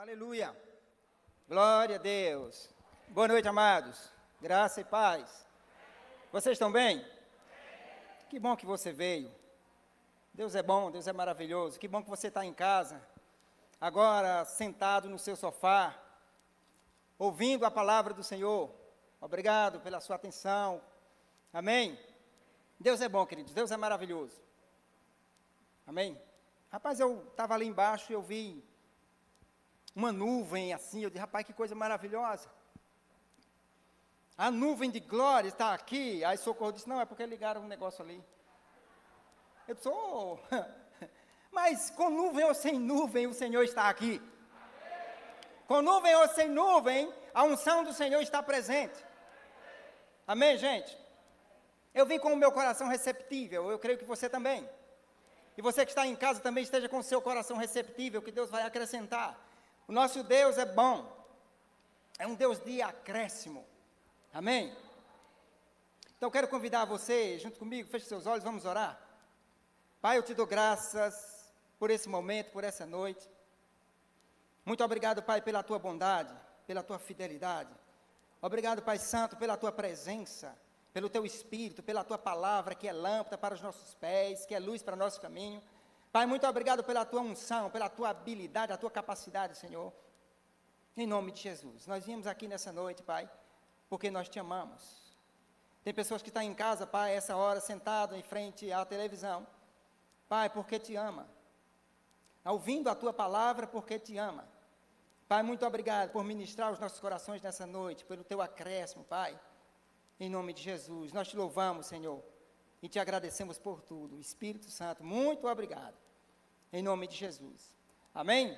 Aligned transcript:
Aleluia. 0.00 0.56
Glória 1.46 1.96
a 1.96 1.98
Deus. 1.98 2.70
Boa 3.08 3.28
noite, 3.28 3.46
amados. 3.46 4.10
Graça 4.40 4.80
e 4.80 4.84
paz. 4.84 5.44
Vocês 6.32 6.54
estão 6.54 6.72
bem? 6.72 7.04
Que 8.30 8.38
bom 8.38 8.56
que 8.56 8.64
você 8.64 8.92
veio. 8.92 9.30
Deus 10.32 10.54
é 10.54 10.62
bom, 10.62 10.90
Deus 10.90 11.06
é 11.06 11.12
maravilhoso. 11.12 11.78
Que 11.78 11.86
bom 11.86 12.02
que 12.02 12.08
você 12.08 12.28
está 12.28 12.42
em 12.46 12.54
casa, 12.54 12.98
agora 13.78 14.46
sentado 14.46 15.06
no 15.06 15.18
seu 15.18 15.36
sofá, 15.36 15.94
ouvindo 17.18 17.66
a 17.66 17.70
palavra 17.70 18.14
do 18.14 18.24
Senhor. 18.24 18.74
Obrigado 19.20 19.80
pela 19.80 20.00
sua 20.00 20.16
atenção. 20.16 20.80
Amém? 21.52 22.00
Deus 22.78 23.02
é 23.02 23.08
bom, 23.08 23.26
queridos. 23.26 23.52
Deus 23.52 23.70
é 23.70 23.76
maravilhoso. 23.76 24.40
Amém? 25.86 26.18
Rapaz, 26.70 26.98
eu 27.00 27.22
estava 27.28 27.52
ali 27.52 27.66
embaixo 27.66 28.10
e 28.10 28.14
eu 28.14 28.22
vi 28.22 28.64
uma 29.94 30.12
nuvem 30.12 30.72
assim. 30.72 31.02
Eu 31.02 31.10
disse, 31.10 31.20
rapaz, 31.20 31.46
que 31.46 31.52
coisa 31.52 31.74
maravilhosa. 31.74 32.48
A 34.36 34.50
nuvem 34.50 34.90
de 34.90 35.00
glória 35.00 35.48
está 35.48 35.74
aqui. 35.74 36.24
Aí 36.24 36.36
Socorro 36.38 36.72
disse, 36.72 36.88
não, 36.88 37.00
é 37.00 37.04
porque 37.04 37.26
ligaram 37.26 37.62
um 37.62 37.68
negócio 37.68 38.02
ali. 38.02 38.24
Eu 39.68 39.74
disse, 39.74 39.88
oh, 39.88 40.38
mas 41.52 41.90
com 41.90 42.10
nuvem 42.10 42.44
ou 42.44 42.54
sem 42.54 42.78
nuvem, 42.78 43.26
o 43.26 43.34
Senhor 43.34 43.62
está 43.62 43.88
aqui. 43.88 44.20
Com 45.66 45.82
nuvem 45.82 46.14
ou 46.16 46.28
sem 46.28 46.48
nuvem, 46.48 47.12
a 47.32 47.44
unção 47.44 47.84
do 47.84 47.92
Senhor 47.92 48.20
está 48.20 48.42
presente. 48.42 49.04
Amém, 50.26 50.56
gente? 50.56 50.98
Eu 51.94 52.06
vim 52.06 52.18
com 52.18 52.32
o 52.32 52.36
meu 52.36 52.50
coração 52.50 52.88
receptível, 52.88 53.70
eu 53.70 53.78
creio 53.78 53.98
que 53.98 54.04
você 54.04 54.28
também. 54.28 54.68
E 55.56 55.62
você 55.62 55.84
que 55.84 55.90
está 55.90 56.06
em 56.06 56.16
casa 56.16 56.40
também 56.40 56.64
esteja 56.64 56.88
com 56.88 56.98
o 56.98 57.02
seu 57.02 57.20
coração 57.20 57.56
receptível, 57.56 58.22
que 58.22 58.32
Deus 58.32 58.48
vai 58.48 58.62
acrescentar. 58.62 59.38
O 59.90 59.92
nosso 59.92 60.22
Deus 60.22 60.56
é 60.56 60.64
bom. 60.64 61.04
É 62.16 62.24
um 62.24 62.36
Deus 62.36 62.60
de 62.60 62.80
acréscimo. 62.80 63.66
Amém? 64.32 64.72
Então 66.16 66.30
quero 66.30 66.46
convidar 66.46 66.84
você, 66.84 67.40
junto 67.40 67.58
comigo, 67.58 67.90
feche 67.90 68.06
seus 68.06 68.24
olhos, 68.24 68.44
vamos 68.44 68.64
orar. 68.64 69.00
Pai, 70.00 70.16
eu 70.16 70.22
te 70.22 70.32
dou 70.32 70.46
graças 70.46 71.52
por 71.76 71.90
esse 71.90 72.08
momento, 72.08 72.52
por 72.52 72.62
essa 72.62 72.86
noite. 72.86 73.28
Muito 74.64 74.84
obrigado, 74.84 75.24
Pai, 75.24 75.42
pela 75.42 75.60
tua 75.60 75.80
bondade, 75.80 76.32
pela 76.68 76.84
tua 76.84 77.00
fidelidade. 77.00 77.74
Obrigado, 78.40 78.82
Pai 78.82 78.96
Santo, 78.96 79.36
pela 79.36 79.56
tua 79.56 79.72
presença, 79.72 80.56
pelo 80.92 81.10
teu 81.10 81.26
espírito, 81.26 81.82
pela 81.82 82.04
tua 82.04 82.16
palavra, 82.16 82.76
que 82.76 82.86
é 82.86 82.92
lâmpada 82.92 83.36
para 83.36 83.56
os 83.56 83.60
nossos 83.60 83.92
pés, 83.96 84.46
que 84.46 84.54
é 84.54 84.60
luz 84.60 84.84
para 84.84 84.94
o 84.94 84.96
nosso 84.96 85.20
caminho. 85.20 85.60
Pai, 86.12 86.26
muito 86.26 86.44
obrigado 86.44 86.82
pela 86.82 87.04
tua 87.04 87.20
unção, 87.20 87.70
pela 87.70 87.88
tua 87.88 88.08
habilidade, 88.08 88.72
a 88.72 88.76
tua 88.76 88.90
capacidade, 88.90 89.56
Senhor. 89.56 89.92
Em 90.96 91.06
nome 91.06 91.30
de 91.30 91.40
Jesus. 91.40 91.86
Nós 91.86 92.04
viemos 92.04 92.26
aqui 92.26 92.48
nessa 92.48 92.72
noite, 92.72 93.00
Pai, 93.02 93.30
porque 93.88 94.10
nós 94.10 94.28
te 94.28 94.38
amamos. 94.38 95.16
Tem 95.84 95.94
pessoas 95.94 96.20
que 96.20 96.28
estão 96.28 96.42
em 96.42 96.52
casa, 96.52 96.84
Pai, 96.84 97.14
essa 97.14 97.36
hora, 97.36 97.60
sentado 97.60 98.16
em 98.16 98.22
frente 98.22 98.72
à 98.72 98.84
televisão. 98.84 99.46
Pai, 100.28 100.50
porque 100.50 100.80
te 100.80 100.96
ama. 100.96 101.28
Ouvindo 102.44 102.90
a 102.90 102.94
tua 102.94 103.12
palavra, 103.12 103.68
porque 103.68 103.96
te 103.96 104.18
ama. 104.18 104.48
Pai, 105.28 105.44
muito 105.44 105.64
obrigado 105.64 106.10
por 106.10 106.24
ministrar 106.24 106.72
os 106.72 106.80
nossos 106.80 106.98
corações 106.98 107.40
nessa 107.40 107.66
noite, 107.66 108.04
pelo 108.04 108.24
teu 108.24 108.42
acréscimo, 108.42 109.04
Pai. 109.04 109.38
Em 110.18 110.28
nome 110.28 110.52
de 110.52 110.60
Jesus. 110.60 111.12
Nós 111.12 111.28
te 111.28 111.36
louvamos, 111.36 111.86
Senhor 111.86 112.20
e 112.82 112.88
te 112.88 112.98
agradecemos 112.98 113.58
por 113.58 113.82
tudo. 113.82 114.18
Espírito 114.18 114.70
Santo, 114.70 115.04
muito 115.04 115.46
obrigado. 115.46 115.96
Em 116.72 116.82
nome 116.82 117.06
de 117.06 117.16
Jesus. 117.16 117.74
Amém? 118.14 118.56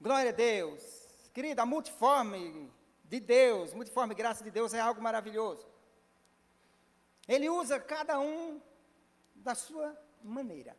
Glória 0.00 0.30
a 0.30 0.34
Deus. 0.34 1.30
Querida, 1.32 1.62
a 1.62 1.66
multiforme 1.66 2.70
de 3.04 3.20
Deus, 3.20 3.72
multiforme 3.72 4.14
graça 4.14 4.44
de 4.44 4.50
Deus 4.50 4.74
é 4.74 4.80
algo 4.80 5.00
maravilhoso. 5.00 5.66
Ele 7.26 7.48
usa 7.48 7.78
cada 7.78 8.18
um 8.20 8.60
da 9.34 9.54
sua 9.54 9.96
maneira. 10.22 10.76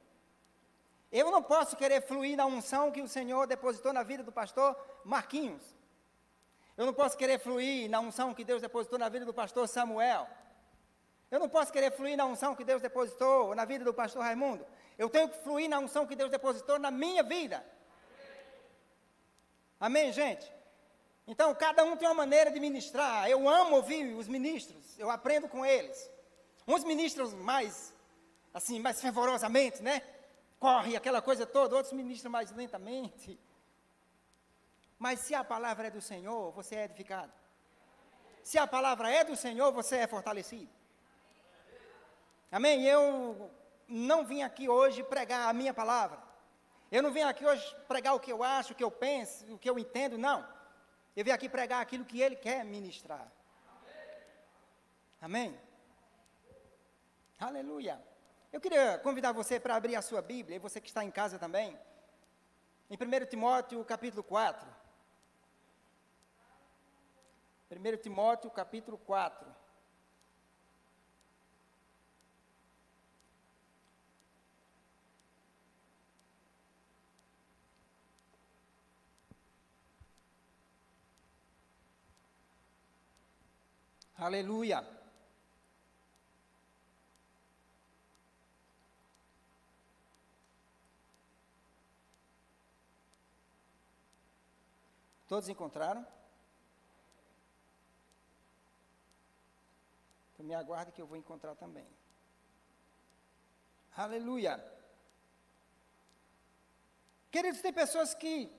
Eu 1.12 1.32
não 1.32 1.44
posso 1.44 1.76
querer 1.76 2.02
fluir 2.02 2.36
na 2.36 2.46
unção 2.46 2.92
que 2.92 3.02
o 3.02 3.08
Senhor 3.08 3.46
depositou 3.46 3.94
na 3.94 4.04
vida 4.04 4.24
do 4.24 4.32
pastor 4.32 4.76
Marquinhos. 5.04 5.76
Eu 6.76 6.86
não 6.88 6.94
posso 6.94 7.16
querer 7.16 7.40
fluir 7.40 7.90
na 7.90 8.00
unção 8.00 8.34
que 8.34 8.44
Deus 8.44 8.62
depositou 8.62 8.98
na 8.98 9.10
vida 9.10 9.26
do 9.26 9.34
pastor 9.34 9.68
Samuel. 9.68 10.28
Eu 11.34 11.40
não 11.40 11.50
posso 11.50 11.74
querer 11.74 11.92
fluir 11.92 12.16
na 12.16 12.28
unção 12.28 12.56
que 12.56 12.64
Deus 12.64 12.80
depositou 12.80 13.56
na 13.56 13.66
vida 13.66 13.84
do 13.84 13.92
pastor 13.92 14.22
Raimundo. 14.22 14.64
Eu 15.00 15.10
tenho 15.10 15.28
que 15.28 15.40
fluir 15.40 15.68
na 15.68 15.80
unção 15.80 16.06
que 16.06 16.16
Deus 16.16 16.30
depositou 16.30 16.78
na 16.78 16.92
minha 16.92 17.24
vida. 17.24 17.66
Amém, 19.80 20.14
gente? 20.14 20.46
Então, 21.26 21.56
cada 21.56 21.84
um 21.84 21.98
tem 21.98 22.08
uma 22.08 22.14
maneira 22.14 22.52
de 22.52 22.60
ministrar. 22.60 23.28
Eu 23.28 23.50
amo 23.50 23.78
ouvir 23.78 24.14
os 24.14 24.28
ministros, 24.28 25.00
eu 25.00 25.10
aprendo 25.10 25.48
com 25.50 25.66
eles. 25.66 26.08
Uns 26.68 26.84
ministros 26.84 27.34
mais, 27.34 27.92
assim, 28.54 28.80
mais 28.80 29.02
fervorosamente, 29.02 29.82
né? 29.82 30.04
Corre 30.60 30.96
aquela 30.96 31.20
coisa 31.20 31.48
toda, 31.48 31.76
outros 31.76 31.94
ministram 31.94 32.32
mais 32.32 32.52
lentamente. 32.52 33.40
Mas 35.00 35.22
se 35.22 35.34
a 35.34 35.44
palavra 35.44 35.88
é 35.88 35.90
do 35.90 36.00
Senhor, 36.00 36.52
você 36.52 36.76
é 36.76 36.84
edificado. 36.86 37.34
Se 38.44 38.60
a 38.60 38.68
palavra 38.68 39.10
é 39.10 39.24
do 39.24 39.36
Senhor, 39.36 39.72
você 39.72 39.96
é 39.98 40.06
fortalecido. 40.06 40.83
Amém? 42.54 42.86
Eu 42.86 43.50
não 43.88 44.24
vim 44.24 44.44
aqui 44.44 44.70
hoje 44.70 45.02
pregar 45.02 45.50
a 45.50 45.54
minha 45.54 45.74
palavra. 45.74 46.22
Eu 46.92 47.02
não 47.02 47.12
vim 47.12 47.22
aqui 47.22 47.44
hoje 47.44 47.76
pregar 47.88 48.14
o 48.14 48.20
que 48.20 48.32
eu 48.32 48.44
acho, 48.44 48.74
o 48.74 48.76
que 48.76 48.84
eu 48.84 48.92
penso, 48.92 49.52
o 49.52 49.58
que 49.58 49.68
eu 49.68 49.80
entendo, 49.80 50.20
não. 50.20 50.48
Eu 51.16 51.26
vim 51.26 51.32
aqui 51.32 51.50
pregar 51.50 51.82
aquilo 51.82 52.06
que 52.06 52.22
Ele 52.22 52.36
quer 52.36 52.64
ministrar. 52.64 53.28
Amém? 55.20 55.60
Aleluia. 57.40 58.00
Eu 58.52 58.62
queria 58.62 59.00
convidar 59.00 59.32
você 59.32 59.60
para 59.60 59.76
abrir 59.76 59.96
a 59.96 60.02
sua 60.04 60.22
Bíblia, 60.22 60.58
e 60.58 60.60
você 60.60 60.80
que 60.80 60.90
está 60.90 61.04
em 61.04 61.10
casa 61.10 61.40
também, 61.40 61.76
em 62.88 62.96
1 62.96 63.26
Timóteo 63.26 63.84
capítulo 63.84 64.22
4. 64.22 64.70
1 67.72 67.98
Timóteo 67.98 68.52
capítulo 68.52 69.00
4. 69.00 69.53
Aleluia. 84.18 84.86
Todos 95.28 95.50
encontraram? 95.50 96.06
Então 100.34 100.46
me 100.46 100.54
aguarde 100.54 100.92
que 100.92 101.02
eu 101.02 101.08
vou 101.08 101.18
encontrar 101.18 101.56
também. 101.56 101.88
Aleluia. 103.96 104.64
Queridos, 107.32 107.62
tem 107.62 107.74
pessoas 107.74 108.14
que 108.14 108.52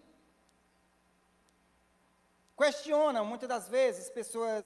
questionam 2.57 3.25
muitas 3.25 3.49
das 3.49 3.69
vezes, 3.69 4.11
pessoas 4.11 4.65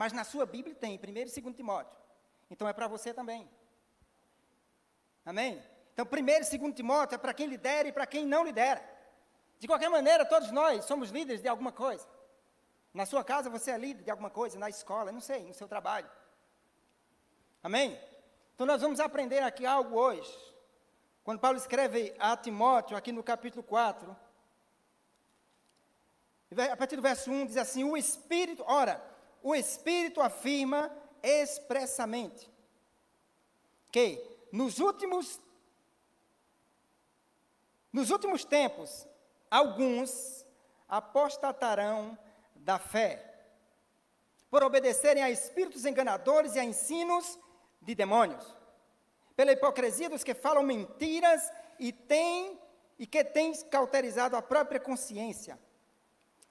Mas 0.00 0.14
na 0.14 0.24
sua 0.24 0.46
Bíblia 0.46 0.74
tem 0.74 0.98
1 0.98 1.08
e 1.10 1.24
2 1.42 1.54
Timóteo. 1.54 1.94
Então 2.50 2.66
é 2.66 2.72
para 2.72 2.88
você 2.88 3.12
também. 3.12 3.46
Amém? 5.26 5.62
Então, 5.92 6.06
1 6.10 6.16
e 6.16 6.58
2 6.58 6.74
Timóteo 6.74 7.16
é 7.16 7.18
para 7.18 7.34
quem 7.34 7.46
lidera 7.46 7.86
e 7.86 7.92
para 7.92 8.06
quem 8.06 8.24
não 8.24 8.42
lidera. 8.42 8.82
De 9.58 9.66
qualquer 9.66 9.90
maneira, 9.90 10.24
todos 10.24 10.50
nós 10.50 10.86
somos 10.86 11.10
líderes 11.10 11.42
de 11.42 11.48
alguma 11.48 11.70
coisa. 11.70 12.08
Na 12.94 13.04
sua 13.04 13.22
casa 13.22 13.50
você 13.50 13.72
é 13.72 13.76
líder 13.76 14.02
de 14.02 14.10
alguma 14.10 14.30
coisa, 14.30 14.58
na 14.58 14.70
escola, 14.70 15.12
não 15.12 15.20
sei, 15.20 15.44
no 15.44 15.52
seu 15.52 15.68
trabalho. 15.68 16.10
Amém? 17.62 18.00
Então 18.54 18.66
nós 18.66 18.80
vamos 18.80 19.00
aprender 19.00 19.42
aqui 19.42 19.66
algo 19.66 19.98
hoje. 19.98 20.34
Quando 21.22 21.40
Paulo 21.40 21.58
escreve 21.58 22.16
a 22.18 22.34
Timóteo, 22.38 22.96
aqui 22.96 23.12
no 23.12 23.22
capítulo 23.22 23.62
4, 23.62 24.16
A 26.70 26.76
partir 26.78 26.96
do 26.96 27.02
verso 27.02 27.30
1 27.30 27.44
diz 27.44 27.58
assim: 27.58 27.84
O 27.84 27.98
Espírito, 27.98 28.64
ora, 28.66 29.09
o 29.42 29.54
Espírito 29.54 30.20
afirma 30.20 30.90
expressamente 31.22 32.50
que 33.90 34.22
nos 34.52 34.78
últimos 34.78 35.40
nos 37.92 38.10
últimos 38.10 38.44
tempos 38.44 39.06
alguns 39.50 40.46
apostatarão 40.88 42.16
da 42.54 42.78
fé 42.78 43.30
por 44.50 44.64
obedecerem 44.64 45.22
a 45.22 45.30
espíritos 45.30 45.84
enganadores 45.84 46.56
e 46.56 46.58
a 46.58 46.64
ensinos 46.64 47.38
de 47.80 47.94
demônios, 47.94 48.44
pela 49.36 49.52
hipocrisia 49.52 50.10
dos 50.10 50.24
que 50.24 50.34
falam 50.34 50.62
mentiras 50.62 51.50
e 51.78 51.92
têm 51.92 52.58
e 52.98 53.06
que 53.06 53.24
têm 53.24 53.54
cauterizado 53.70 54.36
a 54.36 54.42
própria 54.42 54.78
consciência, 54.78 55.58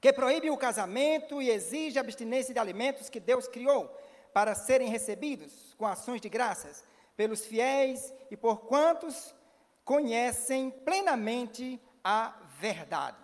que 0.01 0.13
proíbe 0.13 0.49
o 0.49 0.57
casamento 0.57 1.41
e 1.41 1.49
exige 1.49 1.99
abstinência 1.99 2.53
de 2.53 2.59
alimentos 2.59 3.09
que 3.09 3.19
Deus 3.19 3.47
criou 3.47 3.93
para 4.33 4.55
serem 4.55 4.89
recebidos 4.89 5.73
com 5.77 5.85
ações 5.85 6.21
de 6.21 6.29
graças 6.29 6.83
pelos 7.17 7.45
fiéis 7.45 8.13
e 8.31 8.37
por 8.37 8.61
quantos 8.61 9.35
conhecem 9.83 10.71
plenamente 10.71 11.81
a 12.03 12.33
verdade. 12.59 13.17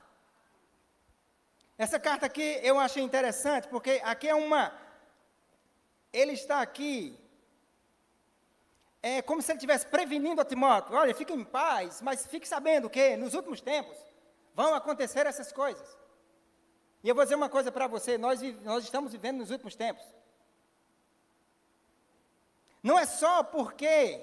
Essa 1.77 1.99
carta 1.99 2.25
aqui 2.25 2.59
eu 2.63 2.79
achei 2.79 3.03
interessante, 3.03 3.67
porque 3.67 4.01
aqui 4.03 4.27
é 4.27 4.35
uma. 4.35 4.73
Ele 6.11 6.33
está 6.33 6.61
aqui. 6.61 7.17
É 9.01 9.21
como 9.21 9.41
se 9.41 9.51
ele 9.51 9.57
estivesse 9.57 9.85
prevenindo 9.85 10.41
a 10.41 10.45
Timóteo: 10.45 10.95
olha, 10.95 11.13
fique 11.13 11.33
em 11.33 11.43
paz, 11.43 12.01
mas 12.01 12.25
fique 12.25 12.47
sabendo 12.47 12.89
que 12.89 13.15
nos 13.15 13.33
últimos 13.33 13.61
tempos 13.61 13.97
vão 14.53 14.73
acontecer 14.73 15.25
essas 15.25 15.51
coisas. 15.51 16.04
E 17.05 17.09
eu 17.09 17.13
vou 17.13 17.23
dizer 17.23 17.35
uma 17.35 17.49
coisa 17.49 17.71
para 17.71 17.85
você: 17.85 18.17
nós, 18.17 18.41
nós 18.63 18.83
estamos 18.83 19.11
vivendo 19.11 19.37
nos 19.37 19.51
últimos 19.51 19.75
tempos. 19.75 20.03
Não 22.81 22.97
é 22.97 23.05
só 23.05 23.43
porque 23.43 24.19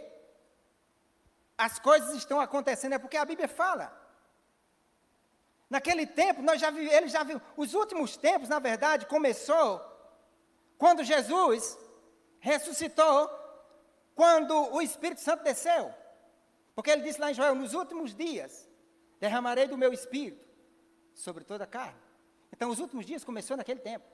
as 1.56 1.78
coisas 1.78 2.12
estão 2.16 2.40
acontecendo, 2.40 2.94
é 2.94 2.98
porque 2.98 3.16
a 3.16 3.24
Bíblia 3.24 3.46
fala. 3.46 3.96
Naquele 5.70 6.08
tempo, 6.08 6.42
nós 6.42 6.60
já 6.60 6.70
ele 6.72 7.06
já 7.06 7.22
viu, 7.22 7.40
os 7.56 7.72
últimos 7.72 8.16
tempos, 8.16 8.48
na 8.48 8.58
verdade, 8.58 9.06
começou 9.06 9.80
quando 10.76 11.04
Jesus 11.04 11.78
ressuscitou, 12.40 13.30
quando 14.12 14.56
o 14.74 14.82
Espírito 14.82 15.20
Santo 15.20 15.44
desceu. 15.44 15.94
Porque 16.74 16.90
ele 16.90 17.02
disse 17.02 17.20
lá 17.20 17.30
em 17.30 17.34
Joel: 17.34 17.54
Nos 17.54 17.74
últimos 17.74 18.12
dias 18.12 18.68
derramarei 19.20 19.68
do 19.68 19.78
meu 19.78 19.92
espírito 19.92 20.44
sobre 21.14 21.44
toda 21.44 21.62
a 21.62 21.68
carne. 21.68 22.01
Então, 22.52 22.70
os 22.70 22.78
últimos 22.78 23.06
dias 23.06 23.24
começou 23.24 23.56
naquele 23.56 23.80
tempo. 23.80 24.04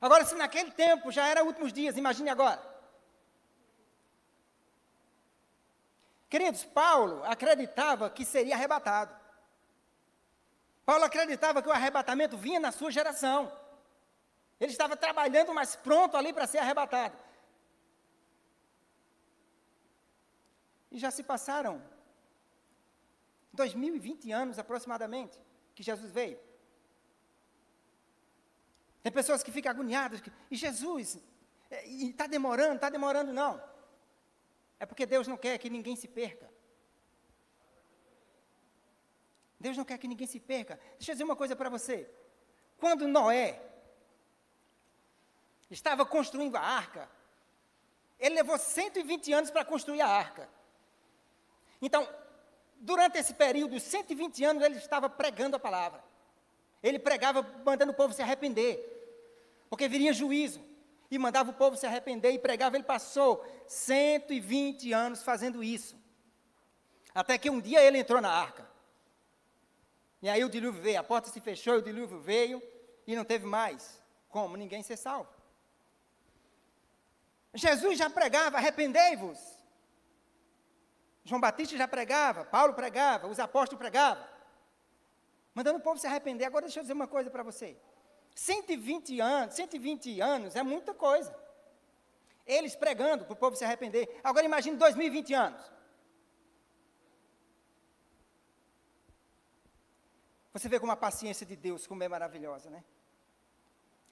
Agora, 0.00 0.24
se 0.24 0.34
naquele 0.34 0.70
tempo 0.70 1.12
já 1.12 1.26
era 1.28 1.44
últimos 1.44 1.72
dias, 1.72 1.96
imagine 1.96 2.30
agora. 2.30 2.60
Queridos, 6.28 6.64
Paulo 6.64 7.22
acreditava 7.24 8.08
que 8.08 8.24
seria 8.24 8.54
arrebatado. 8.54 9.14
Paulo 10.86 11.04
acreditava 11.04 11.60
que 11.62 11.68
o 11.68 11.72
arrebatamento 11.72 12.36
vinha 12.36 12.58
na 12.58 12.72
sua 12.72 12.90
geração. 12.90 13.52
Ele 14.58 14.72
estava 14.72 14.96
trabalhando, 14.96 15.52
mas 15.52 15.76
pronto 15.76 16.16
ali 16.16 16.32
para 16.32 16.46
ser 16.46 16.58
arrebatado. 16.58 17.16
E 20.90 20.98
já 20.98 21.10
se 21.10 21.22
passaram 21.22 21.82
2020 23.52 24.32
anos 24.32 24.58
aproximadamente 24.58 25.40
que 25.74 25.82
Jesus 25.82 26.10
veio. 26.10 26.49
Tem 29.02 29.10
pessoas 29.10 29.42
que 29.42 29.50
ficam 29.50 29.70
agoniadas, 29.70 30.22
e 30.50 30.56
Jesus, 30.56 31.18
está 31.86 32.26
demorando, 32.26 32.74
está 32.74 32.90
demorando, 32.90 33.32
não. 33.32 33.62
É 34.78 34.86
porque 34.86 35.06
Deus 35.06 35.26
não 35.26 35.36
quer 35.36 35.58
que 35.58 35.70
ninguém 35.70 35.96
se 35.96 36.08
perca. 36.08 36.50
Deus 39.58 39.76
não 39.76 39.84
quer 39.84 39.98
que 39.98 40.08
ninguém 40.08 40.26
se 40.26 40.40
perca. 40.40 40.80
Deixa 40.92 41.12
eu 41.12 41.14
dizer 41.14 41.24
uma 41.24 41.36
coisa 41.36 41.54
para 41.54 41.68
você. 41.68 42.10
Quando 42.78 43.06
Noé 43.06 43.60
estava 45.70 46.04
construindo 46.06 46.56
a 46.56 46.60
arca, 46.60 47.08
ele 48.18 48.36
levou 48.36 48.58
120 48.58 49.32
anos 49.32 49.50
para 49.50 49.64
construir 49.64 50.00
a 50.00 50.08
arca. 50.08 50.48
Então, 51.80 52.08
durante 52.76 53.18
esse 53.18 53.34
período, 53.34 53.78
120 53.78 54.44
anos, 54.44 54.62
ele 54.62 54.76
estava 54.76 55.08
pregando 55.08 55.56
a 55.56 55.60
palavra. 55.60 56.02
Ele 56.82 56.98
pregava 56.98 57.42
mandando 57.64 57.92
o 57.92 57.94
povo 57.94 58.14
se 58.14 58.22
arrepender, 58.22 58.78
porque 59.68 59.88
viria 59.88 60.12
juízo. 60.12 60.68
E 61.10 61.18
mandava 61.18 61.50
o 61.50 61.54
povo 61.54 61.76
se 61.76 61.84
arrepender 61.86 62.30
e 62.30 62.38
pregava. 62.38 62.76
Ele 62.76 62.84
passou 62.84 63.44
120 63.66 64.92
anos 64.92 65.22
fazendo 65.24 65.62
isso. 65.62 65.98
Até 67.12 67.36
que 67.36 67.50
um 67.50 67.60
dia 67.60 67.82
ele 67.82 67.98
entrou 67.98 68.20
na 68.20 68.30
arca. 68.30 68.70
E 70.22 70.28
aí 70.28 70.44
o 70.44 70.48
dilúvio 70.48 70.80
veio, 70.80 71.00
a 71.00 71.02
porta 71.02 71.28
se 71.28 71.40
fechou, 71.40 71.78
o 71.78 71.82
dilúvio 71.82 72.20
veio 72.20 72.62
e 73.06 73.16
não 73.16 73.24
teve 73.24 73.46
mais 73.46 74.00
como 74.28 74.56
ninguém 74.56 74.82
ser 74.82 74.96
salvo. 74.96 75.30
Jesus 77.54 77.98
já 77.98 78.08
pregava, 78.08 78.58
arrependei-vos. 78.58 79.38
João 81.24 81.40
Batista 81.40 81.76
já 81.76 81.88
pregava, 81.88 82.44
Paulo 82.44 82.74
pregava, 82.74 83.26
os 83.26 83.40
apóstolos 83.40 83.80
pregavam. 83.80 84.24
Mandando 85.54 85.78
o 85.78 85.82
povo 85.82 85.98
se 85.98 86.06
arrepender. 86.06 86.44
Agora 86.44 86.66
deixa 86.66 86.78
eu 86.78 86.82
dizer 86.82 86.92
uma 86.92 87.08
coisa 87.08 87.30
para 87.30 87.42
você. 87.42 87.76
120 88.34 89.20
anos, 89.20 89.54
120 89.54 90.20
anos 90.20 90.56
é 90.56 90.62
muita 90.62 90.94
coisa. 90.94 91.34
Eles 92.46 92.74
pregando 92.74 93.24
para 93.24 93.32
o 93.32 93.36
povo 93.36 93.56
se 93.56 93.64
arrepender. 93.64 94.20
Agora 94.22 94.46
imagine 94.46 94.76
2020 94.76 95.34
anos. 95.34 95.72
Você 100.52 100.68
vê 100.68 100.80
como 100.80 100.92
a 100.92 100.96
paciência 100.96 101.46
de 101.46 101.54
Deus 101.54 101.86
como 101.86 102.02
é 102.02 102.08
maravilhosa, 102.08 102.70
né? 102.70 102.84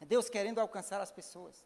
É 0.00 0.04
Deus 0.04 0.28
querendo 0.28 0.60
alcançar 0.60 1.00
as 1.00 1.10
pessoas. 1.10 1.64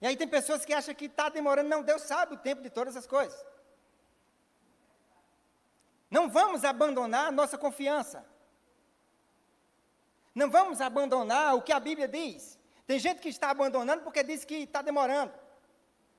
E 0.00 0.06
aí 0.06 0.16
tem 0.16 0.28
pessoas 0.28 0.64
que 0.64 0.72
acham 0.72 0.94
que 0.94 1.06
está 1.06 1.28
demorando. 1.28 1.68
Não, 1.68 1.82
Deus 1.82 2.02
sabe 2.02 2.34
o 2.34 2.38
tempo 2.38 2.62
de 2.62 2.70
todas 2.70 2.96
as 2.96 3.06
coisas. 3.06 3.44
Não 6.16 6.30
vamos 6.30 6.64
abandonar 6.64 7.30
nossa 7.30 7.58
confiança. 7.58 8.26
Não 10.34 10.50
vamos 10.50 10.80
abandonar 10.80 11.54
o 11.54 11.60
que 11.60 11.74
a 11.74 11.78
Bíblia 11.78 12.08
diz. 12.08 12.58
Tem 12.86 12.98
gente 12.98 13.20
que 13.20 13.28
está 13.28 13.50
abandonando 13.50 14.02
porque 14.02 14.22
diz 14.22 14.42
que 14.42 14.54
está 14.54 14.80
demorando, 14.80 15.34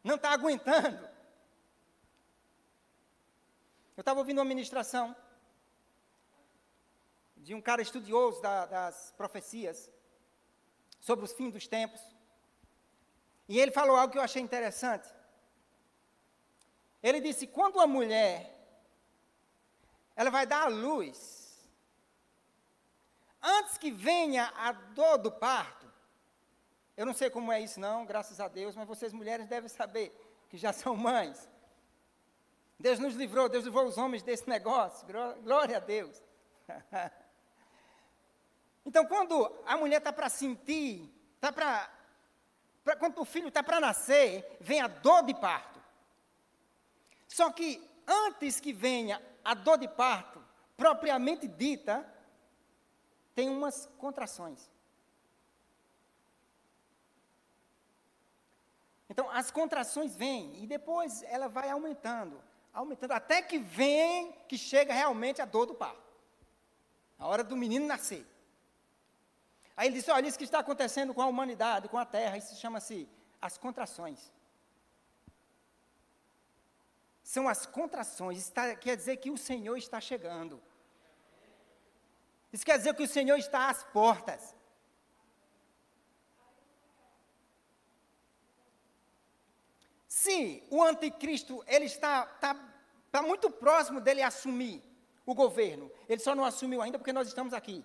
não 0.03 0.13
está 0.13 0.29
aguentando. 0.29 1.03
Eu 3.98 4.01
estava 4.01 4.19
ouvindo 4.19 4.38
uma 4.38 4.45
ministração 4.45 5.15
de 7.36 7.55
um 7.55 7.62
cara 7.62 7.81
estudioso 7.81 8.39
da, 8.39 8.67
das 8.67 9.12
profecias 9.17 9.89
sobre 11.00 11.25
os 11.25 11.33
fins 11.33 11.51
dos 11.51 11.67
tempos. 11.67 12.01
E 13.50 13.60
ele 13.60 13.72
falou 13.72 13.95
algo 13.95 14.12
que 14.12 14.19
eu 14.19 14.27
achei 14.29 14.43
interessante. 14.43 15.10
Ele 17.01 17.19
disse: 17.19 17.48
quando 17.48 17.79
a 17.79 17.88
mulher 17.88 18.56
ela 20.17 20.31
vai 20.31 20.47
dar 20.47 20.63
à 20.63 20.67
luz, 20.67 21.63
antes 23.41 23.77
que 23.77 23.91
venha 23.91 24.51
a 24.57 24.71
dor 24.71 25.19
do 25.19 25.31
parto, 25.31 25.86
eu 26.97 27.05
não 27.05 27.13
sei 27.13 27.29
como 27.29 27.51
é 27.51 27.62
isso 27.62 27.79
não, 27.79 28.03
graças 28.03 28.39
a 28.39 28.47
Deus, 28.47 28.75
mas 28.75 28.88
vocês 28.88 29.13
mulheres 29.13 29.47
devem 29.47 29.69
saber 29.69 30.12
que 30.50 30.57
já 30.57 30.74
são 30.74 30.95
mães. 30.95 31.47
Deus 32.79 32.97
nos 32.97 33.13
livrou, 33.13 33.47
Deus 33.47 33.63
livrou 33.63 33.86
os 33.86 33.97
homens 33.97 34.24
desse 34.24 34.50
negócio. 34.50 35.07
Glória 35.43 35.77
a 35.77 35.79
Deus. 35.79 36.21
então, 38.86 39.05
quando 39.05 39.51
a 39.65 39.77
mulher 39.77 39.97
está 39.97 40.12
para 40.12 40.29
sentir, 40.29 41.12
está 41.36 41.51
para. 41.51 41.91
Quando 43.00 43.19
o 43.19 43.25
filho 43.25 43.50
está 43.50 43.62
para 43.62 43.79
nascer, 43.79 44.57
vem 44.59 44.79
a 44.79 44.88
dor 44.88 45.24
de 45.24 45.33
parto. 45.33 45.79
Só 47.27 47.51
que 47.51 47.83
antes 48.07 48.59
que 48.59 48.71
venha 48.71 49.21
a 49.48 49.54
dor 49.54 49.77
de 49.77 49.88
parto, 49.88 50.44
propriamente 50.75 51.48
dita, 51.48 52.06
tem 53.34 53.50
umas 53.50 53.86
contrações. 53.98 54.70
Então, 59.10 59.30
as 59.30 59.50
contrações 59.50 60.16
vêm 60.16 60.62
e 60.62 60.68
depois 60.68 61.24
ela 61.24 61.48
vai 61.48 61.70
aumentando 61.70 62.38
aumentando, 62.77 63.12
até 63.13 63.42
que 63.42 63.58
vem, 63.58 64.32
que 64.48 64.58
chega 64.58 64.94
realmente 64.94 65.42
a 65.42 65.46
dor 65.46 65.66
do 65.66 65.74
parto. 65.74 66.13
A 67.18 67.27
hora 67.27 67.44
do 67.44 67.58
menino 67.58 67.88
nascer. 67.88 68.24
Aí 69.75 69.88
ele 69.88 69.96
disse: 69.96 70.12
olha, 70.12 70.27
isso 70.27 70.38
que 70.38 70.44
está 70.44 70.60
acontecendo 70.60 71.13
com 71.13 71.22
a 71.22 71.25
humanidade, 71.25 71.89
com 71.89 71.98
a 71.98 72.06
terra, 72.06 72.38
isso 72.38 72.56
chama-se 72.56 73.10
as 73.42 73.58
contrações. 73.58 74.32
São 77.27 77.46
as 77.50 77.65
contrações, 77.65 78.38
está, 78.38 78.74
quer 78.74 78.96
dizer 78.96 79.17
que 79.17 79.29
o 79.29 79.38
Senhor 79.38 79.75
está 79.75 80.00
chegando. 80.00 80.63
Isso 82.53 82.65
quer 82.65 82.77
dizer 82.77 82.93
que 82.96 83.03
o 83.03 83.07
Senhor 83.07 83.38
está 83.38 83.69
às 83.69 83.84
portas. 83.84 84.55
Se 90.07 90.63
o 90.69 90.81
anticristo 90.81 91.62
ele 91.67 91.84
está, 91.84 92.24
está, 92.34 92.55
está 93.07 93.22
muito 93.22 93.51
próximo 93.51 94.00
dele 94.00 94.22
assumir 94.22 94.81
o 95.25 95.36
governo, 95.36 95.91
ele 96.07 96.22
só 96.22 96.34
não 96.34 96.46
assumiu 96.46 96.81
ainda 96.81 96.98
porque 96.98 97.12
nós 97.12 97.27
estamos 97.27 97.51
aqui. 97.53 97.84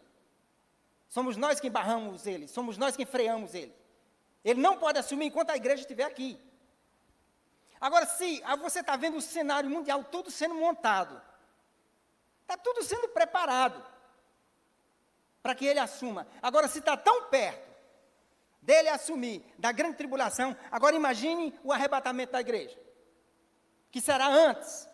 Somos 1.08 1.36
nós 1.36 1.58
que 1.58 1.68
barramos 1.68 2.28
ele, 2.28 2.46
somos 2.46 2.78
nós 2.78 2.96
que 2.96 3.04
freamos 3.04 3.56
ele. 3.56 3.74
Ele 4.44 4.60
não 4.60 4.78
pode 4.78 5.00
assumir 5.00 5.26
enquanto 5.26 5.50
a 5.50 5.56
igreja 5.56 5.82
estiver 5.82 6.04
aqui. 6.04 6.38
Agora, 7.82 8.06
se 8.06 8.40
você 8.60 8.78
está 8.78 8.94
vendo 8.94 9.16
o 9.16 9.20
cenário 9.20 9.68
mundial 9.68 10.04
todo 10.04 10.30
sendo 10.30 10.54
montado, 10.54 11.20
está 12.42 12.56
tudo 12.56 12.80
sendo 12.84 13.08
preparado 13.08 13.84
para 15.42 15.52
que 15.52 15.66
ele 15.66 15.80
assuma. 15.80 16.24
Agora, 16.40 16.68
se 16.68 16.78
está 16.78 16.96
tão 16.96 17.24
perto 17.24 17.68
dele 18.62 18.88
assumir 18.88 19.44
da 19.58 19.72
grande 19.72 19.96
tribulação, 19.96 20.56
agora 20.70 20.94
imagine 20.94 21.58
o 21.64 21.72
arrebatamento 21.72 22.30
da 22.30 22.40
igreja, 22.40 22.78
que 23.90 24.00
será 24.00 24.28
antes. 24.28 24.88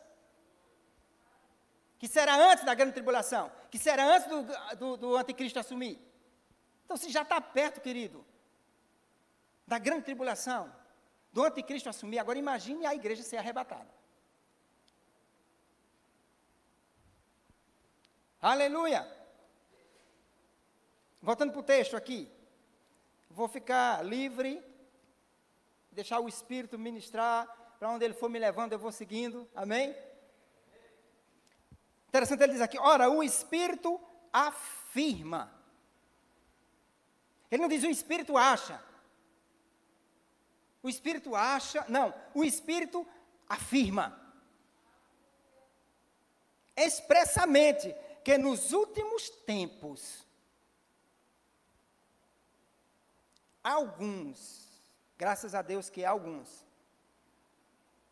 Que 1.98 2.08
será 2.08 2.36
antes 2.36 2.64
da 2.64 2.72
grande 2.72 2.94
tribulação, 2.94 3.52
que 3.70 3.78
será 3.78 4.02
antes 4.02 4.30
do, 4.30 4.76
do, 4.76 4.96
do 4.96 5.16
anticristo 5.18 5.58
assumir. 5.58 6.00
Então, 6.86 6.96
se 6.96 7.10
já 7.10 7.20
está 7.20 7.38
perto, 7.38 7.82
querido, 7.82 8.24
da 9.66 9.78
grande 9.78 10.04
tribulação, 10.04 10.72
do 11.38 11.44
anticristo 11.44 11.88
assumir, 11.88 12.18
agora 12.18 12.36
imagine 12.36 12.84
a 12.84 12.92
igreja 12.92 13.22
ser 13.22 13.36
arrebatada. 13.36 13.88
Aleluia! 18.42 19.06
Voltando 21.22 21.52
para 21.52 21.60
o 21.60 21.62
texto 21.62 21.96
aqui. 21.96 22.28
Vou 23.30 23.46
ficar 23.46 24.04
livre, 24.04 24.60
deixar 25.92 26.18
o 26.18 26.28
Espírito 26.28 26.76
ministrar, 26.76 27.46
para 27.78 27.88
onde 27.88 28.04
ele 28.04 28.14
for 28.14 28.28
me 28.28 28.40
levando, 28.40 28.72
eu 28.72 28.78
vou 28.80 28.90
seguindo. 28.90 29.48
Amém? 29.54 29.96
Interessante, 32.08 32.42
ele 32.42 32.54
diz 32.54 32.62
aqui: 32.62 32.80
ora, 32.80 33.08
o 33.08 33.22
Espírito 33.22 34.00
afirma. 34.32 35.54
Ele 37.48 37.62
não 37.62 37.68
diz 37.68 37.84
o 37.84 37.86
espírito 37.86 38.36
acha. 38.36 38.87
O 40.88 40.90
espírito 40.90 41.36
acha, 41.36 41.84
não, 41.86 42.14
o 42.32 42.42
espírito 42.42 43.06
afirma. 43.46 44.18
Expressamente 46.74 47.94
que 48.24 48.38
nos 48.38 48.72
últimos 48.72 49.28
tempos, 49.28 50.26
alguns, 53.62 54.66
graças 55.18 55.54
a 55.54 55.60
Deus 55.60 55.90
que 55.90 56.06
alguns, 56.06 56.64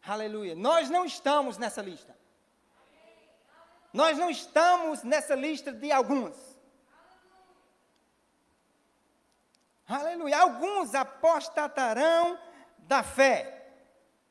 aleluia, 0.02 0.54
nós 0.54 0.90
não 0.90 1.06
estamos 1.06 1.56
nessa 1.56 1.80
lista. 1.80 2.14
Nós 3.90 4.18
não 4.18 4.28
estamos 4.28 5.02
nessa 5.02 5.34
lista 5.34 5.72
de 5.72 5.90
alguns. 5.90 6.36
Aleluia. 9.88 10.40
Alguns 10.40 10.94
apostatarão 10.94 12.38
da 12.86 13.02
fé. 13.02 13.52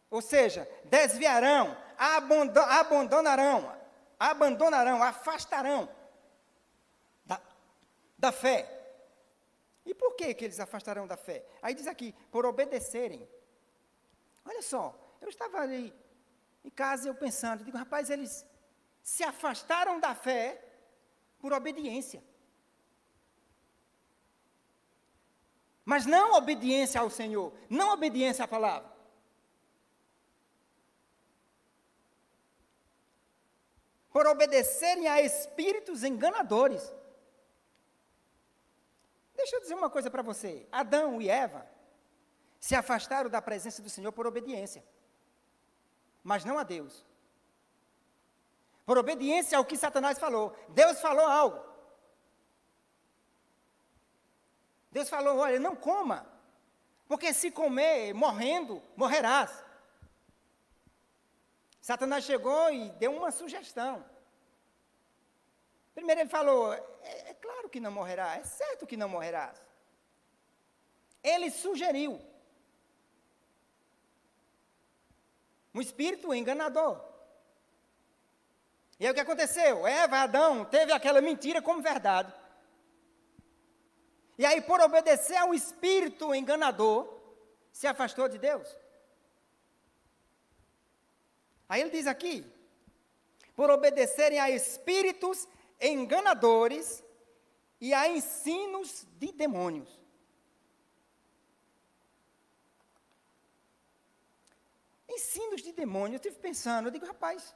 Ou 0.09 0.21
seja, 0.21 0.67
desviarão, 0.85 1.75
abandonarão, 1.97 3.75
abandonarão, 4.19 5.03
afastarão 5.03 5.89
da, 7.25 7.41
da 8.17 8.31
fé. 8.31 8.71
E 9.85 9.93
por 9.93 10.15
que, 10.15 10.33
que 10.33 10.45
eles 10.45 10.59
afastarão 10.59 11.05
da 11.05 11.17
fé? 11.17 11.45
Aí 11.61 11.73
diz 11.73 11.87
aqui, 11.87 12.13
por 12.31 12.45
obedecerem. 12.45 13.27
Olha 14.43 14.61
só, 14.61 14.97
eu 15.21 15.29
estava 15.29 15.59
ali 15.59 15.93
em 16.63 16.69
casa 16.69 17.07
eu 17.07 17.15
pensando, 17.15 17.63
digo, 17.63 17.77
rapaz, 17.77 18.09
eles 18.09 18.45
se 19.03 19.23
afastaram 19.23 19.99
da 19.99 20.15
fé 20.15 20.63
por 21.37 21.53
obediência. 21.53 22.23
Mas 25.85 26.07
não 26.07 26.33
obediência 26.33 26.99
ao 26.99 27.11
Senhor, 27.11 27.53
não 27.69 27.93
obediência 27.93 28.43
à 28.43 28.47
palavra. 28.47 28.91
Por 34.09 34.25
obedecerem 34.25 35.07
a 35.07 35.21
espíritos 35.21 36.03
enganadores. 36.03 36.91
Deixa 39.35 39.57
eu 39.57 39.61
dizer 39.61 39.75
uma 39.75 39.89
coisa 39.89 40.09
para 40.09 40.23
você. 40.23 40.65
Adão 40.71 41.21
e 41.21 41.29
Eva 41.29 41.67
se 42.59 42.73
afastaram 42.73 43.29
da 43.29 43.41
presença 43.41 43.81
do 43.81 43.89
Senhor 43.89 44.11
por 44.11 44.25
obediência, 44.25 44.83
mas 46.23 46.43
não 46.43 46.57
a 46.57 46.63
Deus. 46.63 47.05
Por 48.85 48.97
obediência 48.97 49.57
ao 49.57 49.65
que 49.65 49.77
Satanás 49.77 50.17
falou. 50.17 50.55
Deus 50.69 50.99
falou 50.99 51.25
algo. 51.25 51.74
Deus 54.95 55.09
falou: 55.09 55.39
olha, 55.39 55.59
não 55.59 55.75
coma, 55.75 56.25
porque 57.05 57.33
se 57.33 57.51
comer 57.51 58.13
morrendo, 58.13 58.81
morrerás. 58.95 59.51
Satanás 61.81 62.23
chegou 62.23 62.71
e 62.71 62.89
deu 62.91 63.13
uma 63.13 63.29
sugestão. 63.29 64.05
Primeiro 65.93 66.21
ele 66.21 66.29
falou: 66.29 66.71
é, 66.73 67.31
é 67.31 67.33
claro 67.33 67.67
que 67.67 67.81
não 67.81 67.91
morrerá, 67.91 68.37
é 68.37 68.45
certo 68.45 68.87
que 68.87 68.95
não 68.95 69.09
morrerás. 69.09 69.61
Ele 71.21 71.51
sugeriu. 71.51 72.13
Um 75.73 75.81
espírito 75.81 76.33
enganador. 76.33 77.03
E 78.97 79.05
aí 79.05 79.11
o 79.11 79.13
que 79.13 79.19
aconteceu? 79.19 79.85
Eva, 79.85 80.19
Adão, 80.19 80.63
teve 80.63 80.93
aquela 80.93 81.19
mentira 81.19 81.61
como 81.61 81.81
verdade. 81.81 82.33
E 84.37 84.45
aí, 84.45 84.61
por 84.61 84.81
obedecer 84.81 85.37
a 85.37 85.45
um 85.45 85.53
espírito 85.53 86.33
enganador, 86.35 87.07
se 87.71 87.87
afastou 87.87 88.27
de 88.27 88.37
Deus. 88.37 88.67
Aí 91.67 91.81
ele 91.81 91.89
diz 91.89 92.07
aqui: 92.07 92.45
por 93.55 93.69
obedecerem 93.69 94.39
a 94.39 94.49
espíritos 94.49 95.47
enganadores 95.79 97.03
e 97.79 97.93
a 97.93 98.07
ensinos 98.07 99.05
de 99.17 99.31
demônios. 99.31 99.99
Ensinos 105.07 105.61
de 105.61 105.71
demônios, 105.71 106.13
eu 106.25 106.29
estive 106.29 106.41
pensando, 106.41 106.87
eu 106.87 106.91
digo, 106.91 107.05
rapaz, 107.05 107.55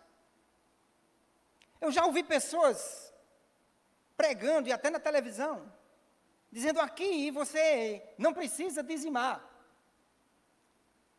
eu 1.81 1.91
já 1.91 2.05
ouvi 2.05 2.23
pessoas 2.23 3.13
pregando 4.15 4.69
e 4.69 4.71
até 4.71 4.89
na 4.89 4.99
televisão, 4.99 5.71
dizendo 6.51 6.79
aqui 6.79 7.31
você 7.31 8.03
não 8.17 8.33
precisa 8.33 8.83
dizimar. 8.83 9.43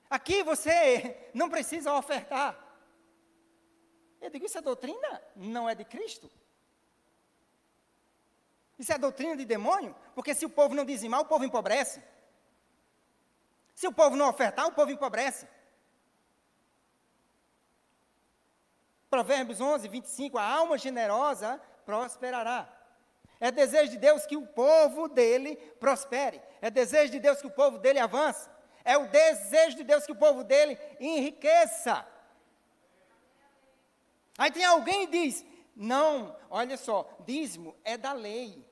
Aqui 0.08 0.42
você 0.42 1.30
não 1.32 1.48
precisa 1.48 1.94
ofertar. 1.94 2.58
Eu 4.20 4.28
digo, 4.28 4.44
isso 4.44 4.58
é 4.58 4.60
doutrina? 4.60 5.22
Não 5.36 5.68
é 5.68 5.74
de 5.74 5.84
Cristo? 5.84 6.30
Isso 8.78 8.92
é 8.92 8.98
doutrina 8.98 9.36
de 9.36 9.44
demônio? 9.44 9.94
Porque 10.14 10.34
se 10.34 10.44
o 10.44 10.50
povo 10.50 10.74
não 10.74 10.84
dizimar, 10.84 11.20
o 11.20 11.26
povo 11.26 11.44
empobrece. 11.44 12.02
Se 13.74 13.86
o 13.86 13.92
povo 13.92 14.16
não 14.16 14.28
ofertar, 14.28 14.66
o 14.66 14.72
povo 14.72 14.90
empobrece. 14.90 15.46
Provérbios 19.08 19.60
11, 19.60 19.88
25, 19.88 20.38
a 20.38 20.44
alma 20.44 20.78
generosa 20.78 21.60
prosperará. 21.84 22.79
É 23.40 23.50
desejo 23.50 23.90
de 23.90 23.96
Deus 23.96 24.26
que 24.26 24.36
o 24.36 24.46
povo 24.46 25.08
dele 25.08 25.56
prospere. 25.80 26.42
É 26.60 26.70
desejo 26.70 27.10
de 27.10 27.18
Deus 27.18 27.40
que 27.40 27.46
o 27.46 27.50
povo 27.50 27.78
dele 27.78 27.98
avance. 27.98 28.48
É 28.84 28.98
o 28.98 29.08
desejo 29.08 29.78
de 29.78 29.84
Deus 29.84 30.04
que 30.04 30.12
o 30.12 30.16
povo 30.16 30.44
dele 30.44 30.78
enriqueça. 31.00 32.06
Aí 34.36 34.50
tem 34.50 34.64
alguém 34.64 35.06
que 35.06 35.12
diz: 35.12 35.44
não, 35.74 36.36
olha 36.50 36.76
só, 36.76 37.08
dízimo 37.20 37.74
é 37.82 37.96
da 37.96 38.12
lei. 38.12 38.62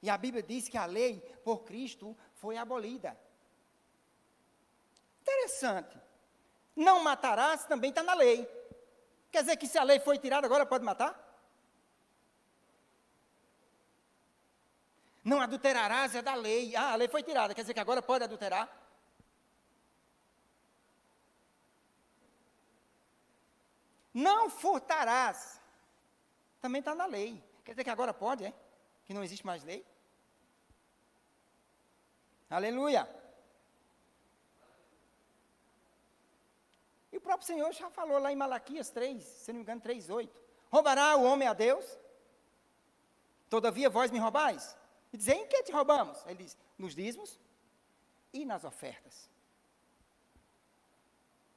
E 0.00 0.08
a 0.08 0.16
Bíblia 0.16 0.42
diz 0.42 0.68
que 0.68 0.78
a 0.78 0.86
lei 0.86 1.20
por 1.44 1.64
Cristo 1.64 2.16
foi 2.34 2.56
abolida. 2.56 3.18
Interessante. 5.20 5.98
Não 6.74 7.02
matarás 7.02 7.66
também 7.66 7.90
está 7.90 8.02
na 8.02 8.14
lei. 8.14 8.48
Quer 9.30 9.42
dizer 9.42 9.56
que 9.56 9.66
se 9.66 9.78
a 9.78 9.82
lei 9.82 10.00
foi 10.00 10.18
tirada, 10.18 10.46
agora 10.46 10.64
pode 10.64 10.84
matar? 10.84 11.29
Não 15.22 15.40
adulterarás 15.40 16.14
é 16.14 16.22
da 16.22 16.34
lei. 16.34 16.74
Ah, 16.74 16.92
a 16.92 16.96
lei 16.96 17.08
foi 17.08 17.22
tirada, 17.22 17.54
quer 17.54 17.60
dizer 17.62 17.74
que 17.74 17.80
agora 17.80 18.00
pode 18.00 18.24
adulterar? 18.24 18.68
Não 24.12 24.50
furtarás. 24.50 25.60
Também 26.60 26.80
está 26.80 26.94
na 26.94 27.06
lei. 27.06 27.42
Quer 27.64 27.72
dizer 27.72 27.84
que 27.84 27.90
agora 27.90 28.12
pode, 28.12 28.44
é? 28.44 28.54
que 29.10 29.14
não 29.14 29.24
existe 29.24 29.44
mais 29.44 29.64
lei? 29.64 29.84
Aleluia! 32.48 33.08
E 37.12 37.16
o 37.16 37.20
próprio 37.20 37.46
Senhor 37.46 37.72
já 37.72 37.90
falou 37.90 38.18
lá 38.18 38.32
em 38.32 38.36
Malaquias 38.36 38.88
3, 38.90 39.20
se 39.24 39.52
não 39.52 39.58
me 39.58 39.62
engano, 39.62 39.80
3, 39.80 40.10
8. 40.10 40.42
Roubará 40.70 41.16
o 41.16 41.24
homem 41.24 41.48
a 41.48 41.52
Deus? 41.52 41.84
Todavia 43.48 43.90
vós 43.90 44.12
me 44.12 44.18
roubais? 44.20 44.76
E 45.12 45.16
dizer, 45.16 45.34
em 45.34 45.46
que 45.46 45.62
te 45.62 45.72
roubamos? 45.72 46.24
Ele 46.26 46.44
diz, 46.44 46.56
nos 46.78 46.94
dízimos 46.94 47.38
e 48.32 48.44
nas 48.44 48.64
ofertas. 48.64 49.28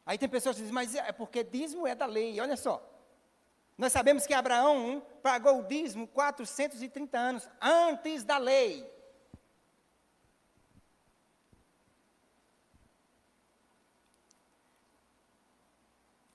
Aí 0.06 0.18
tem 0.18 0.28
pessoas 0.28 0.56
que 0.56 0.62
dizem, 0.62 0.74
mas 0.74 0.96
é 0.96 1.12
porque 1.12 1.44
dízimo 1.44 1.88
é 1.88 1.96
da 1.96 2.06
lei, 2.06 2.40
olha 2.40 2.58
só. 2.58 2.90
Nós 3.78 3.92
sabemos 3.92 4.28
que 4.28 4.34
Abraão 4.34 5.02
pagou 5.22 5.60
o 5.60 5.64
dízimo 5.64 6.08
430 6.08 7.18
anos 7.18 7.48
antes 7.62 8.24
da 8.24 8.38
lei. 8.38 8.92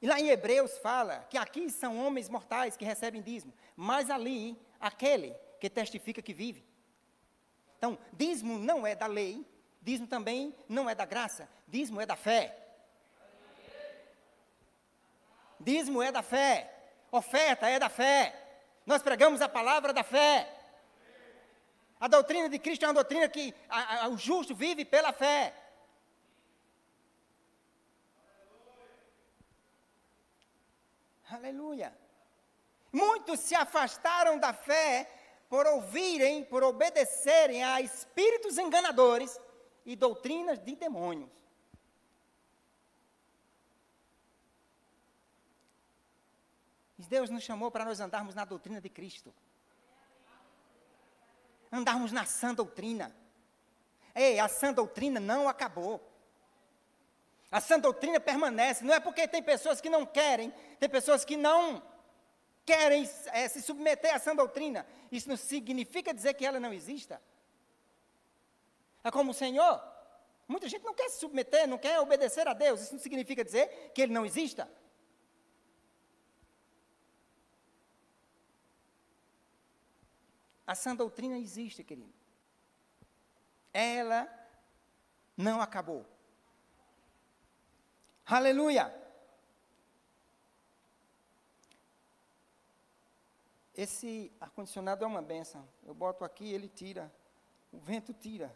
E 0.01 0.07
lá 0.07 0.21
em 0.21 0.29
Hebreus 0.29 0.79
fala 0.79 1.27
que 1.29 1.37
aqui 1.37 1.69
são 1.71 1.99
homens 1.99 2.29
mortais 2.29 2.77
que 2.77 2.85
recebem 2.85 3.21
dízimo, 3.21 3.53
mas 3.77 4.09
ali, 4.11 4.57
aquele 4.81 5.35
que 5.61 5.69
testifica 5.69 6.23
que 6.23 6.33
vive. 6.33 6.65
Então, 7.79 7.97
dízimo 8.13 8.59
não 8.59 8.85
é 8.85 8.97
da 8.97 9.07
lei, 9.07 9.47
dízimo 9.81 10.09
também 10.09 10.53
não 10.69 10.91
é 10.91 10.95
da 10.97 11.05
graça, 11.05 11.49
dízimo 11.69 12.01
é 12.01 12.07
da 12.07 12.17
fé. 12.17 12.57
Dízimo 15.61 16.03
é 16.03 16.11
da 16.11 16.23
fé, 16.23 16.73
oferta 17.11 17.69
é 17.69 17.79
da 17.79 17.89
fé. 17.89 18.35
Nós 18.85 19.01
pregamos 19.01 19.41
a 19.41 19.49
palavra 19.49 19.93
da 19.93 20.03
fé. 20.03 20.53
A 22.01 22.09
doutrina 22.09 22.49
de 22.49 22.59
Cristo 22.59 22.85
é 22.85 22.89
uma 22.89 22.95
doutrina 22.95 23.29
que 23.29 23.55
a, 23.69 24.05
a, 24.05 24.09
o 24.09 24.17
justo 24.19 24.55
vive 24.55 24.85
pela 24.85 25.13
fé. 25.13 25.55
Aleluia. 31.31 31.97
Muitos 32.91 33.41
se 33.41 33.55
afastaram 33.55 34.39
da 34.39 34.53
fé 34.53 35.09
por 35.49 35.67
ouvirem, 35.67 36.45
por 36.45 36.63
obedecerem 36.63 37.65
a 37.65 37.81
espíritos 37.81 38.59
enganadores 38.59 39.41
e 39.85 39.97
doutrinas 39.97 40.59
de 40.59 40.77
demônios. 40.77 41.39
Deus 47.09 47.31
nos 47.31 47.43
chamou 47.43 47.71
para 47.71 47.85
nós 47.85 47.99
andarmos 48.01 48.35
na 48.35 48.45
doutrina 48.45 48.81
de 48.81 48.89
Cristo. 48.89 49.35
Andarmos 51.73 52.13
na 52.13 52.25
sã 52.27 52.55
doutrina. 52.55 53.15
Ei, 54.15 54.39
a 54.39 54.47
sã 54.47 54.73
doutrina 54.73 55.19
não 55.19 55.49
acabou. 55.49 56.07
A 57.51 57.61
sã 57.61 57.79
doutrina 57.79 58.21
permanece. 58.21 58.85
Não 58.85 58.93
é 58.93 59.01
porque 59.01 59.27
tem 59.27 59.43
pessoas 59.43 59.81
que 59.81 59.89
não 59.89 60.05
querem, 60.05 60.53
tem 60.79 60.89
pessoas 60.89 61.25
que 61.25 61.37
não 61.37 61.83
querem 62.69 63.09
é, 63.33 63.49
se 63.49 63.63
submeter 63.63 64.15
à 64.15 64.19
sã 64.19 64.37
doutrina. 64.37 64.87
Isso 65.11 65.27
não 65.27 65.39
significa 65.39 66.13
dizer 66.13 66.35
que 66.35 66.45
ela 66.45 66.61
não 66.61 66.71
exista. 66.71 67.19
É 69.03 69.11
como 69.11 69.31
o 69.31 69.35
Senhor. 69.35 69.83
Muita 70.47 70.69
gente 70.69 70.85
não 70.85 70.93
quer 70.93 71.09
se 71.09 71.19
submeter, 71.19 71.67
não 71.67 71.79
quer 71.79 71.99
obedecer 71.99 72.47
a 72.47 72.53
Deus. 72.53 72.83
Isso 72.83 72.93
não 72.93 73.01
significa 73.01 73.43
dizer 73.43 73.91
que 73.95 74.03
Ele 74.03 74.13
não 74.13 74.27
exista. 74.27 74.71
A 80.67 80.75
sã 80.75 80.95
doutrina 80.95 81.39
existe, 81.39 81.83
querido. 81.83 82.13
Ela 83.73 84.29
não 85.35 85.63
acabou. 85.63 86.05
Aleluia! 88.27 89.08
Esse 93.79 94.33
ar-condicionado 94.41 95.05
é 95.05 95.07
uma 95.07 95.23
benção. 95.23 95.65
Eu 95.87 95.95
boto 95.95 96.25
aqui, 96.25 96.53
ele 96.53 96.69
tira. 96.69 97.13
O 97.73 97.79
vento 97.79 98.13
tira. 98.13 98.53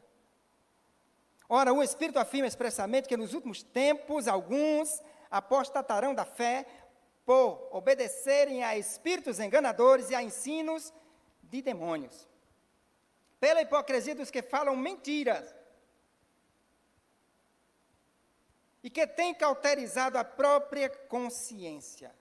Ora, 1.49 1.73
o 1.73 1.81
Espírito 1.81 2.19
afirma 2.19 2.49
expressamente 2.49 3.09
que 3.09 3.17
nos 3.17 3.33
últimos 3.33 3.63
tempos 3.63 4.27
alguns 4.27 5.01
apostatarão 5.31 6.13
da 6.13 6.25
fé 6.25 6.67
por 7.25 7.69
obedecerem 7.71 8.65
a 8.65 8.77
espíritos 8.77 9.39
enganadores 9.39 10.11
e 10.11 10.15
a 10.17 10.21
ensinos 10.21 10.93
de 11.41 11.63
demônios. 11.63 12.27
Pela 13.39 13.63
hipocrisia 13.63 14.17
dos 14.17 14.29
que 14.29 14.43
falam 14.43 14.75
mentiras. 14.75 15.55
E 18.83 18.91
que 18.91 19.07
têm 19.07 19.33
cauterizado 19.33 20.19
a 20.19 20.25
própria 20.25 20.89
consciência. 20.89 22.13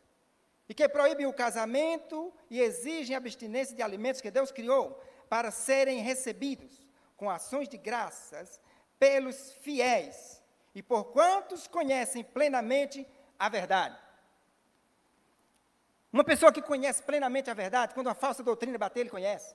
E 0.71 0.73
que 0.73 0.88
proíbem 0.88 1.25
o 1.25 1.34
casamento 1.34 2.34
e 2.49 2.62
exigem 2.62 3.13
abstinência 3.13 3.75
de 3.75 3.81
alimentos 3.81 4.21
que 4.21 4.31
Deus 4.31 4.53
criou 4.53 4.97
para 5.27 5.51
serem 5.51 5.99
recebidos 5.99 6.88
com 7.17 7.29
ações 7.29 7.67
de 7.67 7.77
graças 7.77 8.57
pelos 8.97 9.51
fiéis 9.55 10.41
e 10.73 10.81
por 10.81 11.12
quantos 11.12 11.67
conhecem 11.67 12.23
plenamente 12.23 13.05
a 13.38 13.49
verdade. 13.49 14.01
Uma 16.13 16.23
pessoa 16.23 16.53
que 16.53 16.62
conhece 16.62 17.03
plenamente 17.03 17.49
a 17.49 17.53
verdade, 17.53 17.93
quando 17.93 18.07
uma 18.07 18.15
falsa 18.15 18.41
doutrina 18.41 18.77
bater, 18.77 19.01
ele 19.01 19.10
conhece. 19.10 19.53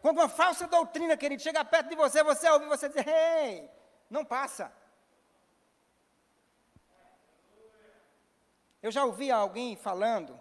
Quando 0.00 0.16
uma 0.16 0.30
falsa 0.30 0.66
doutrina, 0.66 1.14
querido, 1.14 1.42
chega 1.42 1.62
perto 1.62 1.90
de 1.90 1.94
você, 1.94 2.22
você 2.22 2.48
ouve 2.48 2.64
você 2.64 2.88
dizer, 2.88 3.06
ei, 3.06 3.70
não 4.08 4.24
passa. 4.24 4.72
Eu 8.82 8.90
já 8.90 9.04
ouvi 9.04 9.30
alguém 9.30 9.76
falando 9.76 10.38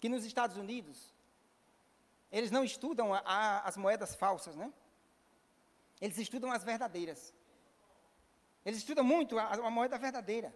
que 0.00 0.08
nos 0.08 0.24
Estados 0.24 0.56
Unidos, 0.56 1.14
eles 2.30 2.50
não 2.50 2.64
estudam 2.64 3.12
a, 3.14 3.18
a, 3.18 3.60
as 3.68 3.76
moedas 3.76 4.14
falsas, 4.14 4.56
né? 4.56 4.72
Eles 6.00 6.18
estudam 6.18 6.50
as 6.50 6.64
verdadeiras. 6.64 7.34
Eles 8.64 8.78
estudam 8.78 9.04
muito 9.04 9.38
a, 9.38 9.52
a 9.52 9.70
moeda 9.70 9.98
verdadeira. 9.98 10.54